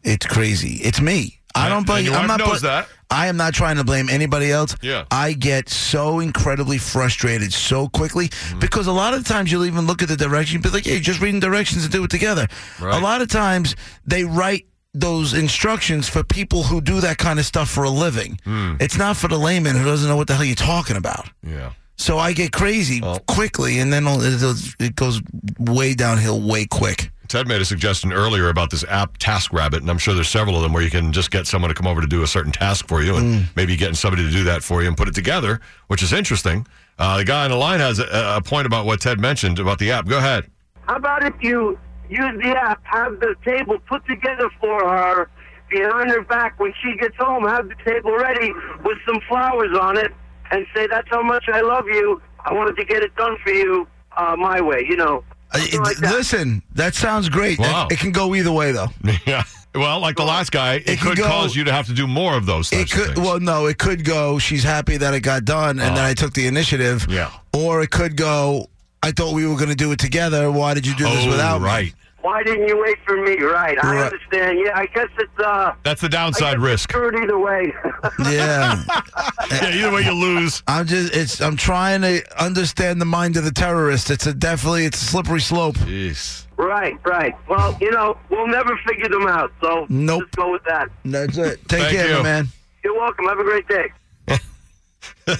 It's 0.03 0.27
crazy. 0.27 0.75
It's 0.83 1.01
me. 1.01 1.39
I 1.57 1.69
don't 1.69 1.87
blame. 1.87 2.13
I'm 2.13 2.27
not 2.27 2.39
knows 2.41 2.63
that. 2.63 2.89
I 3.11 3.29
am 3.29 3.37
not 3.37 3.55
trying 3.55 3.77
to 3.77 3.85
blame 3.85 4.09
anybody 4.09 4.51
else. 4.51 4.75
Yeah. 4.83 5.05
I 5.11 5.33
get 5.33 5.69
so 5.69 6.19
incredibly 6.21 6.79
frustrated 6.79 7.53
so 7.53 7.89
quickly 7.89 8.29
Mm-hmm. 8.29 8.59
because 8.59 8.87
a 8.89 8.93
lot 8.93 9.15
of 9.15 9.25
times 9.25 9.51
you'll 9.53 9.65
even 9.65 9.87
look 9.87 10.03
at 10.03 10.09
the 10.09 10.17
direction, 10.17 10.61
be 10.61 10.71
like, 10.71 10.85
"Hey, 10.85 10.99
just 11.01 11.21
reading 11.21 11.41
directions 11.41 11.85
and 11.85 11.93
do 11.93 12.03
it 12.05 12.11
together." 12.11 12.47
Right. 12.81 13.01
A 13.01 13.03
lot 13.03 13.23
of 13.23 13.29
times 13.29 13.77
they 14.05 14.25
write 14.25 14.67
those 14.93 15.35
instructions 15.35 16.09
for 16.09 16.25
people 16.25 16.63
who 16.65 16.81
do 16.81 17.01
that 17.03 17.19
kind 17.19 17.39
of 17.39 17.45
stuff 17.47 17.69
for 17.71 17.85
a 17.85 17.91
living. 17.91 18.41
Hmm. 18.45 18.75
It's 18.81 18.97
not 18.97 19.17
for 19.17 19.29
the 19.29 19.39
layman 19.39 19.77
who 19.77 19.85
doesn't 19.85 20.09
know 20.09 20.17
what 20.17 20.27
the 20.27 20.35
hell 20.35 20.45
you're 20.45 20.55
talking 20.57 20.97
about. 20.97 21.29
yeah. 21.47 21.71
So 21.97 22.19
I 22.19 22.33
get 22.33 22.53
crazy 22.53 23.01
quickly, 23.27 23.79
and 23.79 23.93
then 23.93 24.05
it 24.07 24.75
it 24.79 24.97
goes 24.97 25.21
way 25.59 25.95
downhill 25.95 26.41
way 26.41 26.67
quick. 26.67 27.11
Ted 27.29 27.49
made 27.49 27.61
a 27.61 27.65
suggestion 27.65 28.13
earlier 28.13 28.51
about 28.51 28.71
this 28.71 28.85
app 28.85 29.19
TaskRabbit, 29.19 29.79
and 29.79 29.91
I'm 29.91 29.99
sure 29.99 30.15
there's 30.15 30.29
several 30.29 30.55
of 30.57 30.63
them 30.63 30.73
where 30.73 30.83
you 30.83 30.91
can 30.91 31.13
just 31.13 31.33
get 31.33 31.47
someone 31.49 31.71
to 31.71 31.75
come 31.75 31.87
over 31.89 32.01
to 32.01 32.07
do 32.07 32.23
a 32.23 32.27
certain 32.27 32.53
task 32.53 32.87
for 32.87 33.03
you, 33.03 33.17
and 33.17 33.27
Mm. 33.41 33.47
maybe 33.57 33.75
getting 33.77 33.97
somebody 33.97 34.23
to 34.25 34.31
do 34.31 34.45
that 34.45 34.63
for 34.63 34.81
you 34.83 34.87
and 34.89 34.97
put 34.97 35.09
it 35.09 35.15
together, 35.15 35.61
which 35.89 36.03
is 36.05 36.13
interesting. 36.13 36.67
Uh, 37.01 37.17
the 37.17 37.25
guy 37.25 37.45
on 37.45 37.51
the 37.51 37.57
line 37.57 37.81
has 37.81 37.99
a, 37.99 38.07
a 38.37 38.41
point 38.43 38.67
about 38.67 38.87
what 38.87 39.01
Ted 39.01 39.19
mentioned 39.19 39.59
about 39.59 39.79
the 39.81 39.91
app. 39.91 40.07
Go 40.07 40.19
ahead. 40.19 40.49
How 40.83 40.97
about 40.97 41.25
if 41.25 41.35
you 41.41 41.77
use 42.09 42.41
the 42.43 42.51
app, 42.51 42.81
have 42.85 43.19
the 43.19 43.35
table 43.45 43.79
put 43.89 44.07
together 44.07 44.49
for 44.61 44.89
her 44.89 45.29
behind 45.69 46.11
her 46.11 46.23
back 46.23 46.61
when 46.61 46.73
she 46.81 46.97
gets 46.97 47.17
home, 47.17 47.43
have 47.49 47.69
the 47.69 47.75
table 47.85 48.15
ready 48.17 48.53
with 48.85 48.99
some 49.05 49.21
flowers 49.29 49.77
on 49.77 49.97
it, 49.99 50.13
and 50.51 50.67
say, 50.75 50.87
That's 50.87 51.09
how 51.11 51.23
much 51.23 51.45
I 51.53 51.61
love 51.61 51.87
you. 51.87 52.21
I 52.45 52.53
wanted 52.53 52.77
to 52.77 52.85
get 52.85 53.03
it 53.03 53.15
done 53.17 53.37
for 53.43 53.51
you 53.51 53.87
uh, 54.17 54.37
my 54.37 54.61
way, 54.61 54.85
you 54.89 54.97
know. 54.97 55.25
Uh, 55.53 55.59
it- 55.63 56.01
Listen, 56.01 56.63
that 56.75 56.95
sounds 56.95 57.29
great. 57.29 57.59
Wow. 57.59 57.89
it 57.91 57.99
can 57.99 58.13
go 58.13 58.35
either 58.35 58.53
way, 58.53 58.73
though. 58.73 58.89
yeah. 59.27 59.43
Well, 59.75 60.01
like 60.01 60.17
the 60.17 60.25
last 60.25 60.53
guy, 60.53 60.75
it, 60.75 60.89
It 60.89 61.01
could 61.01 61.19
go- 61.19 61.25
cause 61.27 61.55
you 61.55 61.65
to 61.65 61.73
have 61.73 61.87
to 61.87 61.93
do 61.93 62.07
more 62.07 62.35
of 62.35 62.47
those 62.47 62.73
It 62.73 62.77
types 62.79 62.93
of 62.93 62.99
could. 62.99 63.15
things. 63.17 63.27
Well, 63.27 63.41
no, 63.41 63.67
it 63.67 63.79
could 63.79 64.05
go. 64.05 64.39
She's 64.39 64.63
happy 64.65 64.97
that 64.97 65.13
it 65.13 65.21
got 65.21 65.45
done, 65.45 65.79
and 65.81 65.97
then 65.97 66.05
I 66.05 66.15
took 66.15 66.33
the 66.33 66.47
initiative. 66.47 67.07
Yeah. 67.11 67.31
Or 67.53 67.83
it 67.83 67.91
could 67.91 68.17
go. 68.17 68.71
I 69.03 69.13
thought 69.13 69.35
we 69.35 69.47
were 69.47 69.55
going 69.57 69.69
to 69.69 69.75
do 69.77 69.93
it 69.93 69.99
together. 69.99 70.51
Why 70.51 70.73
did 70.75 70.87
you 70.87 70.95
do 70.97 71.05
this 71.05 71.27
Oh, 71.27 71.31
without 71.31 71.61
me? 71.61 71.67
right. 71.67 71.95
Why 72.27 72.43
didn't 72.43 72.67
you 72.67 72.77
wait 72.83 72.99
for 73.07 73.17
me? 73.23 73.39
Right. 73.41 73.79
I 73.81 73.95
Right. 73.95 74.05
understand. 74.13 74.59
Yeah, 74.65 74.77
I 74.77 74.87
guess 74.87 75.07
it's 75.17 75.39
uh 75.39 75.75
That's 75.85 76.01
the 76.01 76.09
downside 76.09 76.59
risk. 76.59 76.91
screwed 76.91 77.15
either 77.23 77.39
way. 77.39 77.73
Yeah. 78.25 78.83
yeah, 79.51 79.69
either 79.71 79.93
way 79.93 80.03
you 80.03 80.13
lose. 80.13 80.63
I'm 80.67 80.87
just. 80.87 81.15
It's. 81.15 81.41
I'm 81.41 81.57
trying 81.57 82.01
to 82.03 82.23
understand 82.43 83.01
the 83.01 83.05
mind 83.05 83.37
of 83.37 83.45
the 83.45 83.51
terrorist. 83.53 84.11
It's 84.11 84.27
a 84.27 84.35
definitely. 84.35 84.87
It's 84.87 85.01
a 85.01 85.05
slippery 85.05 85.41
slope. 85.41 85.77
Jeez. 85.77 86.47
right, 86.57 86.97
right. 87.05 87.35
Well, 87.49 87.77
you 87.81 87.91
know, 87.93 88.17
we'll 88.31 88.49
never 88.49 88.77
figure 88.89 89.09
them 89.09 89.27
out, 89.29 89.53
so 89.63 89.87
Nope. 89.89 90.23
just 90.25 90.37
go 90.37 90.51
with 90.53 90.63
that. 90.65 90.89
That's 91.05 91.37
it. 91.39 91.61
Take 91.69 91.83
Thank 91.83 91.97
care, 91.97 92.17
you. 92.17 92.23
man. 92.25 92.49
You're 92.83 92.95
welcome. 92.99 93.27
Have 93.27 93.39
a 93.39 93.45
great 93.45 93.69
day. 93.69 93.87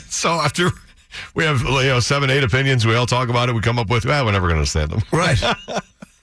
So 0.09 0.31
after 0.31 0.71
we 1.35 1.45
have 1.45 1.63
you 1.63 1.69
know 1.89 2.01
seven, 2.01 2.31
eight 2.31 2.43
opinions, 2.45 2.85
we 2.87 2.95
all 2.95 3.07
talk 3.07 3.29
about 3.29 3.49
it. 3.49 3.53
We 3.55 3.61
come 3.61 3.79
up 3.79 3.89
with, 3.89 4.05
well, 4.05 4.25
we're 4.25 4.33
never 4.33 4.49
going 4.49 4.57
to 4.57 4.61
understand 4.61 4.91
them. 4.91 5.03
Right. 5.13 5.41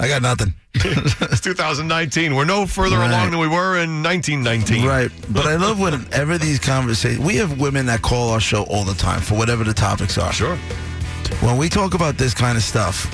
I 0.04 0.08
got 0.10 0.22
nothing. 0.22 0.54
it's 0.76 1.40
2019. 1.40 2.36
We're 2.36 2.44
no 2.46 2.66
further 2.66 2.98
Right. 2.98 3.10
along 3.10 3.32
than 3.32 3.40
we 3.40 3.48
were 3.48 3.78
in 3.78 4.04
1919. 4.04 4.86
Right. 4.86 5.10
But 5.30 5.46
I 5.46 5.56
love 5.56 5.80
whenever 5.80 6.38
these 6.38 6.60
conversations, 6.60 7.24
we 7.24 7.36
have 7.38 7.60
women 7.60 7.86
that 7.86 8.02
call 8.02 8.30
our 8.32 8.42
show 8.42 8.64
all 8.64 8.84
the 8.84 8.96
time 8.96 9.22
for 9.22 9.36
whatever 9.36 9.64
the 9.64 9.74
topics 9.74 10.18
are. 10.18 10.34
Sure. 10.34 10.58
When 11.40 11.58
we 11.58 11.70
talk 11.70 11.94
about 11.94 12.18
this 12.18 12.34
kind 12.34 12.58
of 12.58 12.64
stuff, 12.64 13.08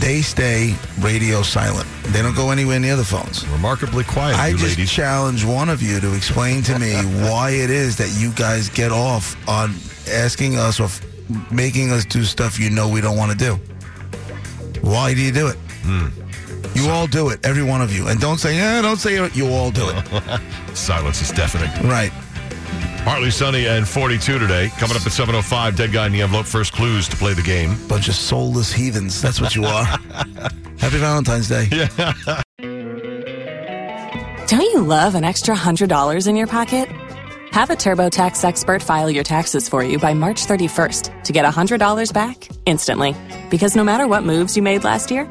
they 0.00 0.20
stay 0.22 0.74
radio 0.98 1.42
silent. 1.42 1.86
They 2.08 2.22
don't 2.22 2.34
go 2.34 2.50
anywhere 2.50 2.80
near 2.80 2.96
the 2.96 3.04
phones. 3.04 3.46
Remarkably 3.48 4.02
quiet, 4.02 4.36
I 4.36 4.50
just 4.52 4.64
ladies. 4.76 4.90
challenge 4.90 5.44
one 5.44 5.68
of 5.68 5.80
you 5.80 6.00
to 6.00 6.12
explain 6.16 6.62
to 6.64 6.78
me 6.78 6.94
why 7.30 7.50
it 7.50 7.70
is 7.70 7.96
that 7.98 8.10
you 8.18 8.32
guys 8.32 8.68
get 8.68 8.90
off 8.90 9.36
on 9.48 9.74
asking 10.10 10.56
us 10.56 10.80
or 10.80 10.84
f- 10.84 11.00
making 11.52 11.92
us 11.92 12.04
do 12.04 12.24
stuff 12.24 12.58
you 12.58 12.68
know 12.70 12.88
we 12.88 13.00
don't 13.00 13.16
want 13.16 13.30
to 13.30 13.38
do. 13.38 13.54
Why 14.82 15.14
do 15.14 15.20
you 15.22 15.30
do 15.32 15.46
it? 15.46 15.56
Hmm. 15.84 16.08
You 16.74 16.90
all 16.90 17.06
do 17.06 17.28
it, 17.28 17.44
every 17.44 17.62
one 17.62 17.80
of 17.80 17.92
you. 17.94 18.08
And 18.08 18.18
don't 18.20 18.38
say, 18.38 18.58
eh, 18.58 18.82
don't 18.82 18.96
say 18.98 19.16
it. 19.16 19.36
You 19.36 19.48
all 19.48 19.70
do 19.70 19.88
it. 19.88 20.40
Silence 20.76 21.22
is 21.22 21.30
deafening. 21.30 21.70
right. 21.88 22.10
Partly 23.04 23.30
sunny 23.30 23.66
and 23.66 23.86
42 23.86 24.38
today. 24.38 24.70
Coming 24.78 24.96
up 24.96 25.02
at 25.02 25.12
7.05, 25.12 25.76
Dead 25.76 25.92
Guy 25.92 26.06
in 26.06 26.12
the 26.12 26.22
Envelope. 26.22 26.46
First 26.46 26.72
clues 26.72 27.06
to 27.10 27.16
play 27.16 27.34
the 27.34 27.42
game. 27.42 27.76
Bunch 27.86 28.08
of 28.08 28.14
soulless 28.14 28.72
heathens. 28.72 29.20
That's 29.20 29.42
what 29.42 29.54
you 29.54 29.66
are. 29.66 29.84
Happy 30.78 30.98
Valentine's 30.98 31.48
Day. 31.50 31.68
Yeah. 31.70 32.42
Don't 34.46 34.60
you 34.60 34.80
love 34.82 35.14
an 35.14 35.24
extra 35.24 35.54
$100 35.54 36.28
in 36.28 36.36
your 36.36 36.46
pocket? 36.46 36.88
Have 37.52 37.70
a 37.70 37.74
TurboTax 37.74 38.42
expert 38.44 38.82
file 38.82 39.10
your 39.10 39.22
taxes 39.24 39.68
for 39.68 39.84
you 39.84 39.98
by 39.98 40.12
March 40.14 40.46
31st 40.46 41.24
to 41.24 41.32
get 41.32 41.44
$100 41.44 42.12
back 42.12 42.48
instantly. 42.66 43.14
Because 43.50 43.76
no 43.76 43.84
matter 43.84 44.06
what 44.06 44.24
moves 44.24 44.56
you 44.56 44.62
made 44.62 44.82
last 44.84 45.10
year, 45.10 45.30